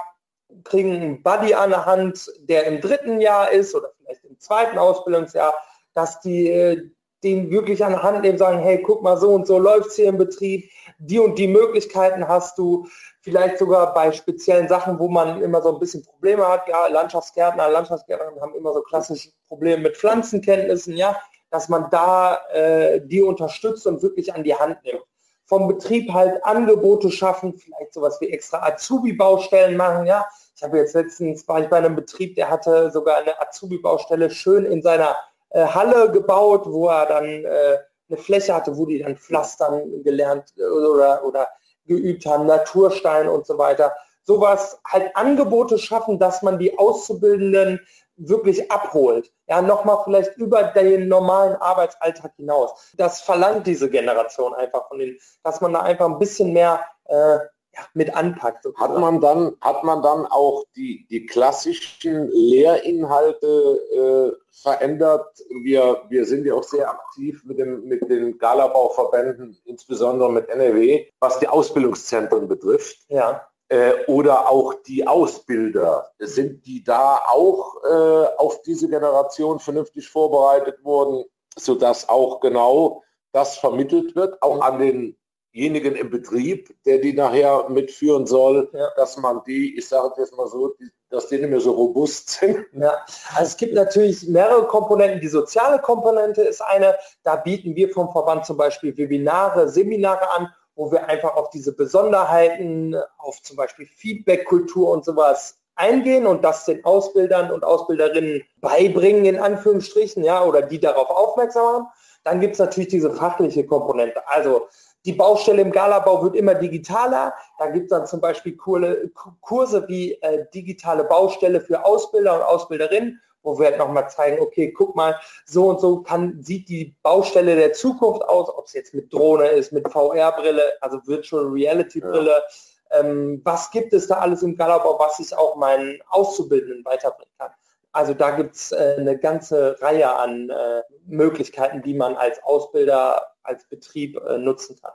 kriegen 0.64 0.92
einen 0.92 1.22
Buddy 1.22 1.55
an 1.55 1.70
der 1.70 1.85
Hand, 1.85 2.31
der 2.40 2.64
im 2.64 2.81
dritten 2.81 3.20
Jahr 3.20 3.50
ist 3.50 3.74
oder 3.74 3.90
vielleicht 3.96 4.24
im 4.24 4.38
zweiten 4.38 4.79
Ausbildungsjahr, 4.79 5.53
dass 5.94 6.20
die 6.20 6.48
äh, 6.48 6.90
den 7.25 7.51
wirklich 7.51 7.85
an 7.85 7.93
der 7.93 8.03
Hand 8.03 8.23
nehmen, 8.23 8.39
sagen, 8.39 8.61
hey, 8.61 8.83
guck 8.83 9.03
mal, 9.03 9.17
so 9.17 9.31
und 9.31 9.47
so 9.47 9.59
läuft 9.59 9.89
es 9.89 9.97
hier 9.97 10.09
im 10.09 10.19
Betrieb, 10.19 10.71
die 10.99 11.19
und 11.19 11.39
die 11.39 11.49
Möglichkeiten 11.49 12.29
hast 12.29 12.59
du, 12.59 12.87
vielleicht 13.25 13.59
sogar 13.59 13.95
bei 13.95 14.13
speziellen 14.13 14.69
Sachen, 14.69 14.99
wo 14.99 15.09
man 15.09 15.41
immer 15.41 15.63
so 15.63 15.73
ein 15.73 15.81
bisschen 15.81 16.05
Probleme 16.05 16.47
hat. 16.47 16.69
Ja, 16.69 16.87
Landschaftsgärtner, 16.89 17.71
Landschaftsgärtner 17.71 18.39
haben 18.41 18.55
immer 18.55 18.75
so 18.75 18.83
klassische 18.83 19.31
Probleme 19.49 19.83
mit 19.83 19.97
Pflanzenkenntnissen, 19.97 20.95
ja, 20.95 21.17
dass 21.51 21.71
man 21.71 21.89
da 21.91 22.43
äh, 22.53 23.01
die 23.03 23.23
unterstützt 23.23 23.87
und 23.87 24.03
wirklich 24.03 24.35
an 24.35 24.45
die 24.45 24.55
Hand 24.55 24.77
nimmt. 24.85 25.03
Vom 25.47 25.69
Betrieb 25.69 26.13
halt 26.13 26.45
Angebote 26.45 27.11
schaffen, 27.11 27.57
vielleicht 27.57 27.95
sowas 27.95 28.21
wie 28.21 28.31
extra 28.31 28.63
Azubi-Baustellen 28.63 29.77
machen, 29.77 30.07
ja. 30.07 30.27
Ich 30.55 30.63
habe 30.63 30.79
jetzt 30.79 30.95
letztens, 30.95 31.49
war 31.49 31.63
ich 31.63 31.69
bei 31.69 31.79
einem 31.79 31.97
Betrieb, 31.97 32.35
der 32.35 32.51
hatte 32.51 32.91
sogar 32.91 33.17
eine 33.17 33.41
Azubi-Baustelle 33.41 34.31
schön 34.31 34.67
in 34.67 34.83
seiner 34.83 35.17
äh, 35.55 35.67
Halle 35.67 36.11
gebaut, 36.11 36.62
wo 36.67 36.88
er 36.88 37.07
dann 37.07 37.25
äh, 37.25 37.79
eine 38.09 38.19
Fläche 38.19 38.55
hatte, 38.55 38.77
wo 38.77 38.87
die 38.87 38.99
dann 38.99 39.17
pflastern 39.17 40.03
gelernt 40.03 40.53
äh, 40.59 40.64
oder, 40.64 41.25
oder 41.25 41.49
geübt 41.87 42.27
haben, 42.27 42.47
Naturstein 42.47 43.29
und 43.29 43.47
so 43.47 43.57
weiter. 43.57 43.95
Sowas 44.25 44.81
halt 44.87 45.14
Angebote 45.17 45.79
schaffen, 45.79 46.19
dass 46.19 46.43
man 46.43 46.59
die 46.59 46.79
Auszubildenden 46.79 47.81
wirklich 48.17 48.71
abholt. 48.71 49.31
Ja, 49.47 49.61
nochmal 49.61 49.99
vielleicht 50.05 50.37
über 50.37 50.64
den 50.64 51.09
normalen 51.09 51.57
Arbeitsalltag 51.57 52.33
hinaus. 52.37 52.93
Das 52.97 53.21
verlangt 53.21 53.67
diese 53.67 53.90
Generation 53.90 54.55
einfach 54.55 54.88
von 54.88 54.99
denen, 54.99 55.19
dass 55.43 55.61
man 55.61 55.73
da 55.73 55.81
einfach 55.81 56.07
ein 56.07 56.19
bisschen 56.19 56.53
mehr 56.53 56.81
äh, 57.05 57.38
ja, 57.77 57.87
mit 57.95 58.15
anpackt. 58.15 58.63
Sozusagen. 58.63 58.93
Hat 58.93 59.01
man 59.01 59.21
dann, 59.21 59.57
hat 59.61 59.85
man 59.85 60.03
dann 60.03 60.27
auch 60.27 60.65
die, 60.77 61.07
die 61.09 61.27
klassischen 61.27 62.31
Lehrinhalte 62.31 63.81
äh, 63.95 64.37
verändert? 64.51 65.27
Wir, 65.63 66.03
wir 66.09 66.25
sind 66.25 66.47
ja 66.47 66.55
auch 66.55 66.63
sehr 66.63 66.91
aktiv 66.91 67.43
mit, 67.45 67.59
dem, 67.59 67.85
mit 67.85 68.09
den 68.09 68.39
Galabauverbänden, 68.39 69.59
insbesondere 69.65 70.31
mit 70.31 70.49
NRW, 70.49 71.07
was 71.21 71.39
die 71.39 71.49
Ausbildungszentren 71.49 72.49
betrifft. 72.49 72.99
Ja. 73.09 73.47
Äh, 73.69 74.05
oder 74.07 74.51
auch 74.51 74.75
die 74.87 75.07
Ausbilder. 75.07 76.11
Sind 76.19 76.67
die 76.67 76.85
da 76.85 77.21
auch 77.29 77.83
äh, 77.85 78.27
auf 78.37 78.63
diese 78.63 78.89
Generation 78.89 79.59
vernünftig 79.59 80.09
vorbereitet 80.09 80.85
worden, 80.85 81.25
sodass 81.57 82.09
auch 82.09 82.41
genau 82.41 83.03
das 83.33 83.59
vermittelt 83.59 84.15
wird, 84.15 84.41
auch 84.43 84.61
an 84.61 84.79
den 84.79 85.17
denjenigen 85.55 85.95
im 85.95 86.11
Betrieb, 86.11 86.75
der 86.85 86.99
die 86.99 87.12
nachher 87.12 87.69
mitführen 87.69 88.27
soll, 88.27 88.69
ja. 88.73 88.88
dass 88.97 89.17
man 89.17 89.43
die, 89.47 89.79
ich 89.79 89.88
sage 89.88 90.14
jetzt 90.19 90.37
mal 90.37 90.49
so, 90.49 90.75
die, 90.81 90.90
dass 91.11 91.29
die 91.29 91.38
nicht 91.38 91.51
mehr 91.51 91.61
so 91.61 91.73
robust 91.73 92.31
sind. 92.31 92.67
Ja, 92.73 92.93
also 93.35 93.43
es 93.43 93.57
gibt 93.57 93.75
natürlich 93.75 94.27
mehrere 94.27 94.67
Komponenten. 94.67 95.21
Die 95.21 95.29
soziale 95.29 95.79
Komponente 95.79 96.43
ist 96.43 96.61
eine, 96.61 96.97
da 97.23 97.37
bieten 97.37 97.77
wir 97.77 97.90
vom 97.90 98.11
Verband 98.11 98.47
zum 98.47 98.57
Beispiel 98.57 98.97
Webinare, 98.97 99.69
Seminare 99.69 100.29
an, 100.33 100.53
wo 100.75 100.90
wir 100.90 101.09
einfach 101.09 101.37
auf 101.37 101.51
diese 101.51 101.73
Besonderheiten, 101.73 102.97
auf 103.19 103.40
zum 103.43 103.57
Beispiel 103.57 103.87
Feedback-Kultur 103.87 104.90
und 104.90 105.05
sowas 105.05 105.57
eingehen 105.77 106.27
und 106.27 106.45
das 106.45 106.64
den 106.64 106.85
Ausbildern 106.85 107.51
und 107.53 107.64
Ausbilderinnen 107.64 108.43
beibringen, 108.61 109.25
in 109.25 109.38
Anführungsstrichen, 109.38 110.25
ja, 110.25 110.45
oder 110.45 110.62
die 110.62 110.81
darauf 110.81 111.11
aufmerksam 111.11 111.64
machen. 111.64 111.87
Dann 112.25 112.40
gibt 112.40 112.55
es 112.55 112.59
natürlich 112.59 112.88
diese 112.88 113.12
fachliche 113.12 113.67
Komponente. 113.67 114.27
Also 114.29 114.69
die 115.05 115.12
Baustelle 115.12 115.62
im 115.62 115.71
Galabau 115.71 116.23
wird 116.23 116.37
immer 116.37 116.55
digitaler. 116.55 117.35
Da 117.59 117.69
gibt 117.71 117.85
es 117.85 117.90
dann 117.90 118.07
zum 118.07 118.21
Beispiel 118.21 118.57
Kurse 118.57 119.85
wie 119.88 120.14
äh, 120.23 120.47
digitale 120.55 121.05
Baustelle 121.05 121.61
für 121.61 121.85
Ausbilder 121.85 122.35
und 122.35 122.43
Ausbilderinnen, 122.43 123.21
wo 123.43 123.59
wir 123.59 123.67
halt 123.67 123.79
nochmal 123.79 124.09
zeigen, 124.09 124.40
okay, 124.40 124.73
guck 124.73 124.97
mal, 124.97 125.21
so 125.45 125.69
und 125.69 125.81
so 125.81 126.03
kann, 126.03 126.43
sieht 126.43 126.69
die 126.69 126.97
Baustelle 127.03 127.55
der 127.55 127.75
Zukunft 127.75 128.23
aus, 128.23 128.49
ob 128.49 128.67
es 128.67 128.73
jetzt 128.73 128.95
mit 128.95 129.12
Drohne 129.12 129.49
ist, 129.49 129.73
mit 129.73 129.90
VR-Brille, 129.90 130.62
also 130.81 130.99
Virtual 131.07 131.45
Reality-Brille. 131.45 132.43
Ja. 132.90 133.01
Ähm, 133.01 133.43
was 133.45 133.71
gibt 133.71 133.93
es 133.93 134.07
da 134.07 134.17
alles 134.17 134.43
im 134.43 134.57
Galabau, 134.57 134.99
was 134.99 135.19
ich 135.19 135.37
auch 135.37 135.57
meinen 135.57 136.01
Auszubildenden 136.09 136.85
weiterbringen 136.85 137.33
kann? 137.38 137.51
Also 137.95 138.13
da 138.13 138.33
gibt 138.33 138.57
es 138.57 138.73
äh, 138.73 138.97
eine 138.99 139.17
ganze 139.17 139.81
Reihe 139.81 140.13
an 140.17 140.51
äh, 140.51 140.83
Möglichkeiten, 141.07 141.81
die 141.81 141.95
man 141.95 142.17
als 142.17 142.43
Ausbilder 142.43 143.23
als 143.45 143.69
Betrieb 143.69 144.17
äh, 144.17 144.37
nutzen 144.37 144.77
kann. 144.83 144.91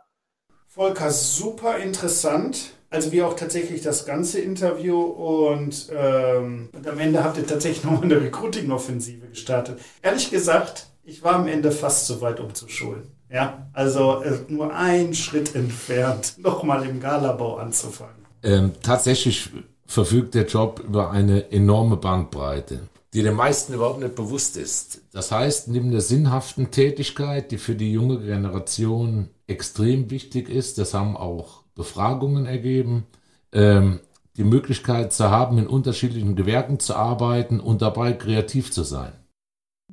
Volker, 0.68 1.10
super 1.10 1.78
interessant. 1.78 2.74
Also 2.90 3.12
wie 3.14 3.22
auch 3.24 3.36
tatsächlich 3.36 3.82
das 3.82 4.06
ganze 4.06 4.42
Interview 4.42 5.02
und, 5.02 5.90
ähm, 5.96 6.70
und 6.74 6.88
am 6.88 7.00
Ende 7.00 7.24
habt 7.24 7.38
ihr 7.38 7.48
tatsächlich 7.48 7.84
nochmal 7.86 8.04
eine 8.04 8.20
Recruiting-Offensive 8.20 9.28
gestartet. 9.28 9.80
Ehrlich 10.02 10.30
gesagt, 10.30 10.88
ich 11.04 11.24
war 11.24 11.36
am 11.36 11.48
Ende 11.48 11.72
fast 11.72 12.06
so 12.06 12.20
weit 12.20 12.42
umzuschulen. 12.42 13.12
Ja, 13.30 13.70
also 13.74 14.24
nur 14.50 14.74
ein 14.74 15.14
Schritt 15.14 15.56
entfernt, 15.56 16.34
nochmal 16.38 16.86
im 16.86 17.00
Galabau 17.00 17.56
anzufangen. 17.56 18.26
Ähm, 18.44 18.74
tatsächlich 18.84 19.52
verfügt 19.90 20.36
der 20.36 20.46
Job 20.46 20.84
über 20.86 21.10
eine 21.10 21.52
enorme 21.52 21.98
Bandbreite, 21.98 22.82
die 23.12 23.24
den 23.24 23.34
meisten 23.34 23.74
überhaupt 23.74 24.00
nicht 24.00 24.14
bewusst 24.14 24.56
ist. 24.56 25.02
Das 25.12 25.32
heißt, 25.32 25.68
neben 25.68 25.90
der 25.90 26.02
sinnhaften 26.02 26.70
Tätigkeit, 26.70 27.50
die 27.50 27.58
für 27.58 27.74
die 27.74 27.92
junge 27.92 28.20
Generation 28.20 29.30
extrem 29.48 30.12
wichtig 30.12 30.48
ist, 30.48 30.78
das 30.78 30.94
haben 30.94 31.18
auch 31.18 31.64
Befragungen 31.74 32.46
ergeben, 32.46 33.08
ähm, 33.52 34.00
die 34.38 34.44
Möglichkeit 34.44 35.12
zu 35.12 35.32
haben, 35.32 35.58
in 35.58 35.66
unterschiedlichen 35.66 36.36
Gewerken 36.36 36.80
zu 36.80 36.96
arbeiten 36.96 37.60
und 37.60 37.82
dabei 37.82 38.14
kreativ 38.14 38.72
zu 38.72 38.84
sein. 38.84 39.12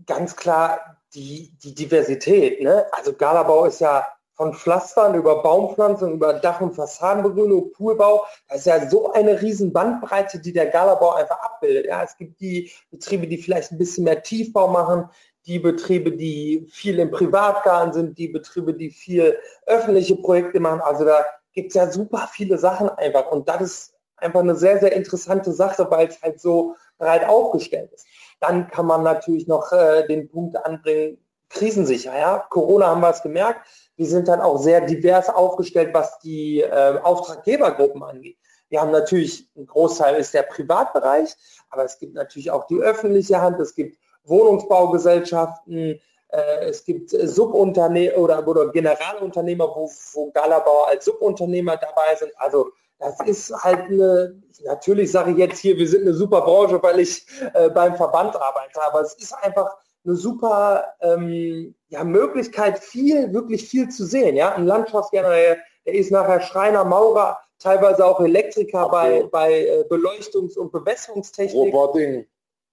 Ganz 0.04 0.36
klar 0.36 0.98
die, 1.14 1.56
die 1.62 1.74
Diversität. 1.74 2.60
Ne? 2.60 2.84
Also 2.92 3.14
Galabau 3.14 3.64
ist 3.64 3.80
ja 3.80 4.04
von 4.36 4.52
Pflastern 4.52 5.14
über 5.14 5.42
Baumpflanzen, 5.42 6.12
über 6.12 6.34
Dach- 6.34 6.60
und 6.60 6.74
Fassadenbegrünung, 6.74 7.72
Poolbau. 7.72 8.24
Das 8.48 8.58
ist 8.58 8.66
ja 8.66 8.88
so 8.88 9.12
eine 9.12 9.40
riesen 9.40 9.72
Bandbreite, 9.72 10.38
die 10.38 10.52
der 10.52 10.66
Galabau 10.66 11.14
einfach 11.14 11.38
abbildet. 11.40 11.86
Ja, 11.86 12.02
es 12.02 12.16
gibt 12.16 12.40
die 12.40 12.70
Betriebe, 12.90 13.26
die 13.26 13.38
vielleicht 13.38 13.72
ein 13.72 13.78
bisschen 13.78 14.04
mehr 14.04 14.22
Tiefbau 14.22 14.68
machen, 14.68 15.08
die 15.46 15.58
Betriebe, 15.58 16.12
die 16.12 16.66
viel 16.70 16.98
im 16.98 17.10
Privatgarten 17.10 17.92
sind, 17.92 18.18
die 18.18 18.28
Betriebe, 18.28 18.74
die 18.74 18.90
viel 18.90 19.38
öffentliche 19.66 20.16
Projekte 20.16 20.60
machen. 20.60 20.80
Also 20.80 21.04
da 21.04 21.24
gibt 21.52 21.68
es 21.68 21.74
ja 21.74 21.90
super 21.90 22.28
viele 22.30 22.58
Sachen 22.58 22.90
einfach. 22.90 23.30
Und 23.30 23.48
das 23.48 23.62
ist 23.62 23.94
einfach 24.16 24.40
eine 24.40 24.56
sehr, 24.56 24.78
sehr 24.80 24.92
interessante 24.92 25.52
Sache, 25.52 25.90
weil 25.90 26.08
es 26.08 26.20
halt 26.20 26.40
so 26.40 26.74
breit 26.98 27.26
aufgestellt 27.26 27.92
ist. 27.92 28.06
Dann 28.40 28.68
kann 28.68 28.86
man 28.86 29.02
natürlich 29.02 29.46
noch 29.46 29.72
äh, 29.72 30.06
den 30.06 30.28
Punkt 30.28 30.56
anbringen, 30.56 31.18
krisensicher. 31.48 32.18
Ja? 32.18 32.38
Corona 32.50 32.88
haben 32.88 33.00
wir 33.00 33.10
es 33.10 33.22
gemerkt. 33.22 33.66
Wir 33.96 34.06
sind 34.06 34.28
dann 34.28 34.40
auch 34.40 34.58
sehr 34.58 34.82
divers 34.82 35.28
aufgestellt, 35.28 35.90
was 35.92 36.18
die 36.20 36.60
äh, 36.60 36.98
Auftraggebergruppen 37.02 38.02
angeht. 38.02 38.36
Wir 38.68 38.80
haben 38.80 38.90
natürlich, 38.90 39.48
ein 39.56 39.66
Großteil 39.66 40.16
ist 40.16 40.34
der 40.34 40.42
Privatbereich, 40.42 41.34
aber 41.70 41.84
es 41.84 41.98
gibt 41.98 42.14
natürlich 42.14 42.50
auch 42.50 42.66
die 42.66 42.78
öffentliche 42.78 43.40
Hand, 43.40 43.60
es 43.60 43.74
gibt 43.74 43.98
Wohnungsbaugesellschaften, 44.24 46.00
äh, 46.28 46.64
es 46.64 46.84
gibt 46.84 47.10
Subunternehmer 47.10 48.16
oder, 48.16 48.46
oder 48.46 48.70
Generalunternehmer, 48.70 49.68
wo, 49.68 49.90
wo 50.12 50.30
Galabauer 50.32 50.88
als 50.88 51.04
Subunternehmer 51.04 51.76
dabei 51.76 52.16
sind. 52.18 52.32
Also 52.36 52.70
das 52.98 53.20
ist 53.20 53.52
halt 53.62 53.90
eine, 53.90 54.42
natürlich 54.64 55.12
sage 55.12 55.32
ich 55.32 55.38
jetzt 55.38 55.58
hier, 55.58 55.76
wir 55.76 55.88
sind 55.88 56.02
eine 56.02 56.14
super 56.14 56.40
Branche, 56.40 56.82
weil 56.82 57.00
ich 57.00 57.26
äh, 57.54 57.68
beim 57.70 57.94
Verband 57.96 58.34
arbeite, 58.34 58.82
aber 58.82 59.02
es 59.02 59.14
ist 59.14 59.32
einfach 59.34 59.76
eine 60.06 60.16
super 60.16 60.84
ähm, 61.00 61.74
ja, 61.88 62.04
Möglichkeit, 62.04 62.78
viel, 62.78 63.32
wirklich 63.32 63.68
viel 63.68 63.88
zu 63.88 64.04
sehen. 64.04 64.36
Ja? 64.36 64.54
Ein 64.54 64.66
Landschaftsgärtner, 64.66 65.34
der, 65.34 65.56
der 65.84 65.94
ist 65.94 66.10
nachher 66.10 66.40
Schreiner, 66.40 66.84
Maurer, 66.84 67.38
teilweise 67.58 68.04
auch 68.04 68.20
Elektriker 68.20 68.86
okay. 68.86 68.92
bei, 68.92 69.28
bei 69.30 69.52
äh, 69.66 69.84
Beleuchtungs- 69.88 70.56
und 70.56 70.72
Bewässerungstechnik. 70.72 71.74
Roboting. 71.74 72.26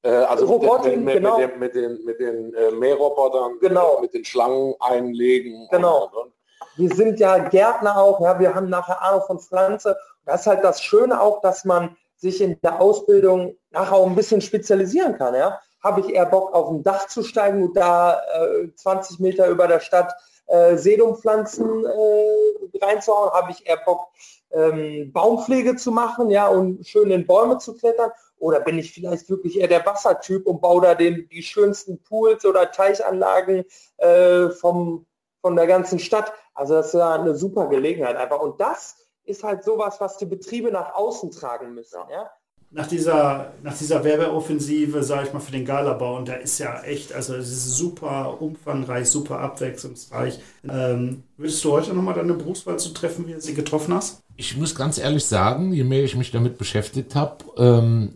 Äh, 0.04 0.10
also 0.10 0.46
Roboting, 0.46 1.04
mit, 1.04 1.16
genau. 1.16 1.38
mit, 1.38 1.50
den, 1.50 1.60
mit 1.60 1.76
den, 1.76 2.06
mit 2.06 2.20
den 2.20 2.54
äh, 2.54 2.72
Mährrobotern, 2.72 3.60
Genau. 3.62 4.00
mit 4.02 4.14
den 4.14 4.26
Schlangen 4.26 4.76
einlegen. 4.80 5.68
Genau. 5.72 6.06
Und, 6.06 6.16
und. 6.16 6.34
Wir 6.76 6.94
sind 6.96 7.20
ja 7.20 7.38
Gärtner 7.38 7.98
auch, 7.98 8.20
ja, 8.22 8.40
wir 8.40 8.54
haben 8.56 8.70
nachher 8.70 9.02
Ahnung 9.02 9.22
von 9.28 9.40
Pflanze. 9.40 9.96
Das 10.26 10.42
ist 10.42 10.48
halt 10.48 10.64
das 10.64 10.82
Schöne 10.82 11.22
auch, 11.22 11.42
dass 11.42 11.66
man 11.66 11.96
sich 12.16 12.42
in 12.42 12.60
der 12.62 12.82
Ausbildung 12.82 13.58
nachher 13.72 13.96
auch 13.96 14.08
ein 14.08 14.16
bisschen 14.16 14.42
spezialisieren 14.42 15.18
kann. 15.18 15.36
Ja? 15.36 15.60
Habe 15.84 16.02
ich 16.02 16.10
eher 16.10 16.26
Bock 16.26 16.54
auf 16.54 16.70
ein 16.70 16.84
Dach 16.84 17.08
zu 17.08 17.24
steigen 17.24 17.64
und 17.64 17.78
da 17.78 18.22
äh, 18.34 18.74
20 18.74 19.20
Meter 19.20 19.48
über 19.48 19.68
der 19.68 19.80
Stadt 19.80 20.14
äh, 20.48 20.78
Sedumpflanzen 20.78 21.86
äh, 21.86 22.78
reinzuhauen? 22.82 23.32
Habe 23.32 23.52
ich 23.52 23.68
eher 23.68 23.78
Bock 23.78 24.08
ähm, 24.52 25.12
Baumpflege 25.12 25.76
zu 25.76 25.92
machen, 25.92 26.30
ja, 26.30 26.48
und 26.48 26.88
schön 26.88 27.12
in 27.12 27.28
Bäume 27.28 27.58
zu 27.58 27.76
klettern? 27.76 28.12
Oder 28.38 28.60
bin 28.60 28.78
ich 28.78 28.94
vielleicht 28.94 29.30
wirklich 29.30 29.60
eher 29.60 29.68
der 29.68 29.86
Wassertyp 29.86 30.46
und 30.46 30.62
baue 30.62 30.82
da 30.82 30.96
den, 30.96 31.28
die 31.30 31.44
schönsten 31.44 32.02
Pools 32.04 32.46
oder 32.46 32.72
Teichanlagen 32.72 33.64
äh, 33.98 34.50
vom, 34.50 35.06
von 35.42 35.56
der 35.56 35.68
ganzen 35.68 36.00
Stadt? 36.00 36.34
Also 36.54 36.76
das 36.76 36.88
ist 36.88 36.94
ja 36.94 37.14
eine 37.14 37.36
super 37.36 37.68
Gelegenheit 37.68 38.16
einfach. 38.16 38.40
Und 38.40 38.60
das 38.60 38.98
ist 39.24 39.44
halt 39.44 39.64
sowas, 39.64 40.00
was 40.02 40.18
die 40.18 40.26
Betriebe 40.26 40.72
nach 40.72 40.94
außen 40.94 41.32
tragen 41.32 41.74
müssen. 41.74 42.00
Ja? 42.10 42.32
Nach 42.76 42.88
dieser, 42.88 43.54
nach 43.62 43.78
dieser 43.78 44.04
Werbeoffensive, 44.04 45.04
sage 45.04 45.28
ich 45.28 45.34
mal, 45.34 45.40
für 45.40 45.52
den 45.52 45.64
Galabau, 45.64 46.18
und 46.18 46.28
der 46.28 46.42
ist 46.42 46.58
ja 46.58 46.82
echt, 46.82 47.14
also 47.14 47.36
es 47.36 47.50
ist 47.50 47.76
super 47.76 48.42
umfangreich, 48.42 49.08
super 49.08 49.40
abwechslungsreich. 49.40 50.40
Ähm, 50.68 51.22
würdest 51.38 51.64
du 51.64 51.72
heute 51.72 51.94
nochmal 51.94 52.16
deine 52.16 52.34
Berufswahl 52.34 52.80
zu 52.80 52.90
treffen, 52.90 53.28
wie 53.28 53.34
du 53.34 53.42
sie 53.42 53.54
getroffen 53.54 53.94
hast? 53.94 54.24
Ich 54.38 54.58
muss 54.58 54.74
ganz 54.74 54.98
ehrlich 54.98 55.24
sagen, 55.24 55.72
je 55.72 55.84
mehr 55.84 56.04
ich 56.04 56.16
mich 56.16 56.32
damit 56.32 56.58
beschäftigt 56.58 57.14
habe, 57.14 57.46
ähm, 57.58 58.16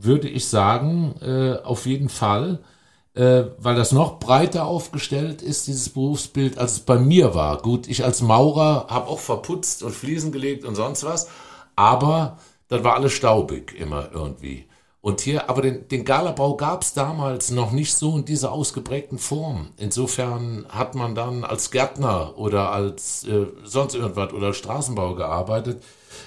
würde 0.00 0.28
ich 0.28 0.46
sagen, 0.46 1.16
äh, 1.20 1.56
auf 1.64 1.84
jeden 1.84 2.08
Fall, 2.08 2.60
äh, 3.14 3.46
weil 3.58 3.74
das 3.74 3.90
noch 3.90 4.20
breiter 4.20 4.66
aufgestellt 4.66 5.42
ist, 5.42 5.66
dieses 5.66 5.88
Berufsbild, 5.88 6.56
als 6.56 6.72
es 6.72 6.80
bei 6.80 7.00
mir 7.00 7.34
war. 7.34 7.60
Gut, 7.62 7.88
ich 7.88 8.04
als 8.04 8.22
Maurer 8.22 8.86
habe 8.88 9.08
auch 9.08 9.18
verputzt 9.18 9.82
und 9.82 9.92
Fliesen 9.92 10.30
gelegt 10.30 10.64
und 10.64 10.76
sonst 10.76 11.02
was, 11.02 11.28
aber 11.74 12.38
das 12.68 12.84
war 12.84 12.94
alles 12.94 13.12
staubig 13.12 13.74
immer 13.78 14.10
irgendwie. 14.12 14.66
Und 15.00 15.20
hier, 15.20 15.48
aber 15.48 15.62
den, 15.62 15.88
den 15.88 16.04
Galabau 16.04 16.56
gab 16.56 16.82
es 16.82 16.92
damals 16.92 17.50
noch 17.50 17.72
nicht 17.72 17.94
so 17.94 18.16
in 18.16 18.24
dieser 18.24 18.52
ausgeprägten 18.52 19.18
Form. 19.18 19.70
Insofern 19.76 20.66
hat 20.68 20.94
man 20.94 21.14
dann 21.14 21.44
als 21.44 21.70
Gärtner 21.70 22.36
oder 22.36 22.72
als 22.72 23.24
äh, 23.26 23.46
sonst 23.64 23.94
irgendwas 23.94 24.32
oder 24.32 24.52
Straßenbau 24.52 25.14
gearbeitet. 25.14 25.82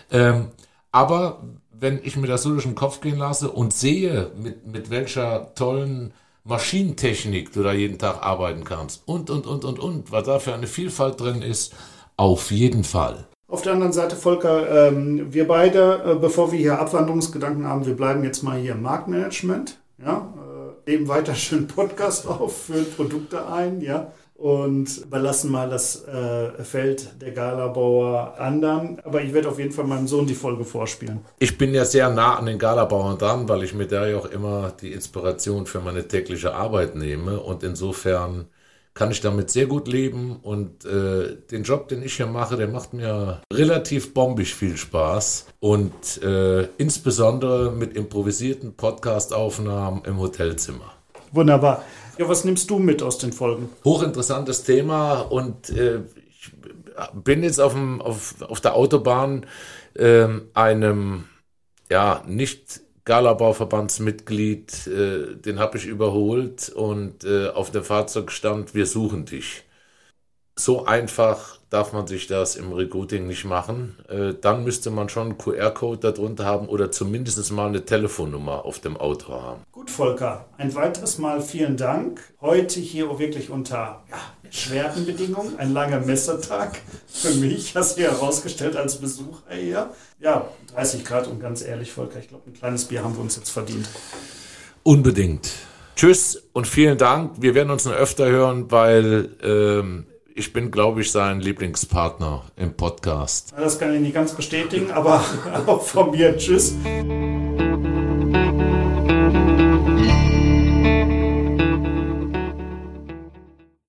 Ähm, 0.10 0.48
aber 0.92 1.44
wenn 1.72 2.00
ich 2.04 2.16
mir 2.16 2.28
das 2.28 2.44
so 2.44 2.52
durch 2.52 2.64
den 2.64 2.76
Kopf 2.76 3.02
gehen 3.02 3.18
lasse 3.18 3.52
und 3.52 3.74
sehe, 3.74 4.32
mit, 4.38 4.66
mit 4.68 4.90
welcher 4.90 5.54
tollen 5.54 6.14
Maschinentechnik 6.44 7.52
du 7.54 7.64
da 7.64 7.74
jeden 7.74 8.00
Tag 8.00 8.24
arbeiten 8.24 8.64
kannst 8.64 9.04
und, 9.06 9.30
und, 9.30 9.46
und, 9.46 9.66
und, 9.66 9.80
und, 9.80 10.12
was 10.12 10.26
da 10.26 10.40
für 10.40 10.54
eine 10.54 10.68
Vielfalt 10.68 11.20
drin 11.20 11.42
ist, 11.42 11.74
auf 12.18 12.52
jeden 12.52 12.84
Fall. 12.84 13.28
Auf 13.52 13.64
der 13.64 13.74
anderen 13.74 13.92
Seite, 13.92 14.16
Volker, 14.16 14.88
ähm, 14.88 15.34
wir 15.34 15.46
beide, 15.46 16.02
äh, 16.06 16.16
bevor 16.16 16.54
wir 16.54 16.58
hier 16.58 16.80
Abwanderungsgedanken 16.80 17.68
haben, 17.68 17.86
wir 17.86 17.98
bleiben 17.98 18.24
jetzt 18.24 18.44
mal 18.44 18.58
hier 18.58 18.72
im 18.72 18.82
Marktmanagement. 18.82 19.78
Ja, 20.02 20.34
äh, 20.88 20.94
eben 20.94 21.10
weiter 21.10 21.36
schön 21.36 21.68
Podcast 21.68 22.28
auf, 22.28 22.68
füllen 22.68 22.90
Produkte 22.96 23.46
ein, 23.48 23.82
ja, 23.82 24.14
und 24.36 25.00
überlassen 25.00 25.52
mal 25.52 25.70
das 25.70 26.06
äh, 26.06 26.64
Feld 26.64 27.22
der 27.22 27.32
Galabauer 27.32 28.36
anderen. 28.40 29.02
Aber 29.04 29.22
ich 29.22 29.34
werde 29.34 29.50
auf 29.50 29.60
jeden 29.60 29.74
Fall 29.74 29.84
meinem 29.84 30.08
Sohn 30.08 30.28
die 30.28 30.34
Folge 30.34 30.64
vorspielen. 30.64 31.20
Ich 31.38 31.58
bin 31.58 31.74
ja 31.74 31.84
sehr 31.84 32.10
nah 32.10 32.36
an 32.36 32.46
den 32.46 32.58
Galabauern 32.58 33.18
dran, 33.18 33.50
weil 33.50 33.64
ich 33.64 33.74
mir 33.74 33.86
da 33.86 34.08
ja 34.08 34.16
auch 34.16 34.28
immer 34.28 34.72
die 34.82 34.94
Inspiration 34.94 35.66
für 35.66 35.82
meine 35.82 36.08
tägliche 36.08 36.56
Arbeit 36.56 36.96
nehme 36.96 37.38
und 37.42 37.64
insofern 37.64 38.46
kann 38.94 39.12
ich 39.12 39.22
damit 39.22 39.50
sehr 39.50 39.68
gut 39.68 39.88
leben 39.88 40.38
und 40.42 40.86
äh, 40.86 41.38
den 41.50 41.64
Job, 41.64 41.88
den 41.88 42.04
ich 42.04 42.16
hier 42.16 42.28
mache, 42.28 42.58
der 42.58 42.68
macht 42.68 42.94
mir 42.94 43.42
relativ 43.52 44.14
bombig 44.14 44.54
viel 44.54 44.76
Spaß 44.76 45.48
und 45.60 46.22
äh, 46.22 46.64
insbesondere 46.78 47.72
mit 47.72 47.96
improvisierten 47.96 48.76
Podcast-Aufnahmen 48.76 50.04
im 50.06 50.20
Hotelzimmer. 50.20 50.92
Wunderbar. 51.32 51.84
Ja, 52.18 52.28
was 52.28 52.44
nimmst 52.44 52.70
du 52.70 52.80
mit 52.80 53.02
aus 53.02 53.18
den 53.18 53.32
Folgen? 53.32 53.70
Hochinteressantes 53.86 54.64
Thema 54.64 55.22
und 55.22 55.70
äh, 55.70 56.02
ich 56.28 56.52
bin 57.14 57.44
jetzt 57.44 57.62
auf, 57.62 57.74
dem, 57.74 58.02
auf, 58.02 58.36
auf 58.42 58.60
der 58.60 58.76
Autobahn 58.76 59.46
ähm, 59.96 60.50
einem 60.54 61.26
ja 61.90 62.24
nicht 62.28 62.82
Galabau-Verbandsmitglied, 63.12 64.88
äh, 64.88 65.36
den 65.36 65.60
habe 65.60 65.78
ich 65.78 65.86
überholt 65.86 66.70
und 66.70 67.26
äh, 67.26 67.50
auf 67.50 67.70
dem 67.70 67.84
Fahrzeug 67.84 68.32
stand, 68.32 68.74
wir 68.74 68.86
suchen 68.86 69.26
dich. 69.26 69.64
So 70.58 70.86
einfach 70.86 71.61
darf 71.72 71.94
man 71.94 72.06
sich 72.06 72.28
das 72.28 72.58
im 72.58 72.74
Recruiting 72.74 73.28
nicht 73.28 73.46
machen. 73.46 73.96
Äh, 74.10 74.34
dann 74.40 74.64
müsste 74.66 74.92
man 74.92 75.08
schon 75.08 75.30
einen 75.30 75.38
QR-Code 75.38 76.12
darunter 76.12 76.46
haben 76.46 76.68
oder 76.68 76.92
zumindest 76.92 77.52
mal 77.52 77.70
eine 77.70 77.86
Telefonnummer 77.86 78.66
auf 78.66 78.80
dem 78.80 78.98
Auto 78.98 79.32
haben. 79.32 79.62
Gut, 79.72 79.90
Volker, 79.90 80.46
ein 80.58 80.76
weiteres 80.76 81.18
Mal 81.18 81.42
vielen 81.42 81.78
Dank. 81.78 82.22
Heute 82.42 82.82
hier 82.82 83.18
wirklich 83.18 83.50
unter 83.50 84.04
ja, 84.12 84.18
schweren 84.50 85.06
Bedingungen, 85.06 85.58
ein 85.58 85.72
langer 85.72 86.02
Messertag 86.02 86.82
für 87.08 87.34
mich, 87.36 87.74
hast 87.74 87.98
du 87.98 88.02
herausgestellt 88.02 88.76
als 88.76 88.98
Besucher 88.98 89.56
hier. 89.56 89.92
Ja, 90.20 90.50
30 90.76 91.06
Grad 91.06 91.28
und 91.28 91.40
ganz 91.40 91.64
ehrlich, 91.64 91.94
Volker, 91.94 92.20
ich 92.20 92.28
glaube, 92.28 92.50
ein 92.50 92.54
kleines 92.54 92.84
Bier 92.86 93.02
haben 93.02 93.16
wir 93.16 93.22
uns 93.22 93.38
jetzt 93.38 93.50
verdient. 93.50 93.88
Unbedingt. 94.84 95.52
Tschüss 95.96 96.44
und 96.52 96.68
vielen 96.68 96.98
Dank. 96.98 97.36
Wir 97.40 97.56
werden 97.56 97.70
uns 97.70 97.86
noch 97.86 97.94
öfter 97.94 98.28
hören, 98.28 98.72
weil 98.72 99.30
ähm, 99.42 100.06
Ich 100.36 100.54
bin, 100.54 100.72
glaube 100.72 101.02
ich, 101.02 101.12
sein 101.12 101.40
Lieblingspartner 101.42 102.44
im 102.56 102.74
Podcast. 102.74 103.54
Das 103.58 103.78
kann 103.80 103.94
ich 103.94 104.00
nicht 104.00 104.14
ganz 104.14 104.34
bestätigen, 104.34 104.92
aber 104.92 105.24
auch 105.68 105.82
von 105.84 106.12
mir. 106.12 106.38
Tschüss. 106.38 106.74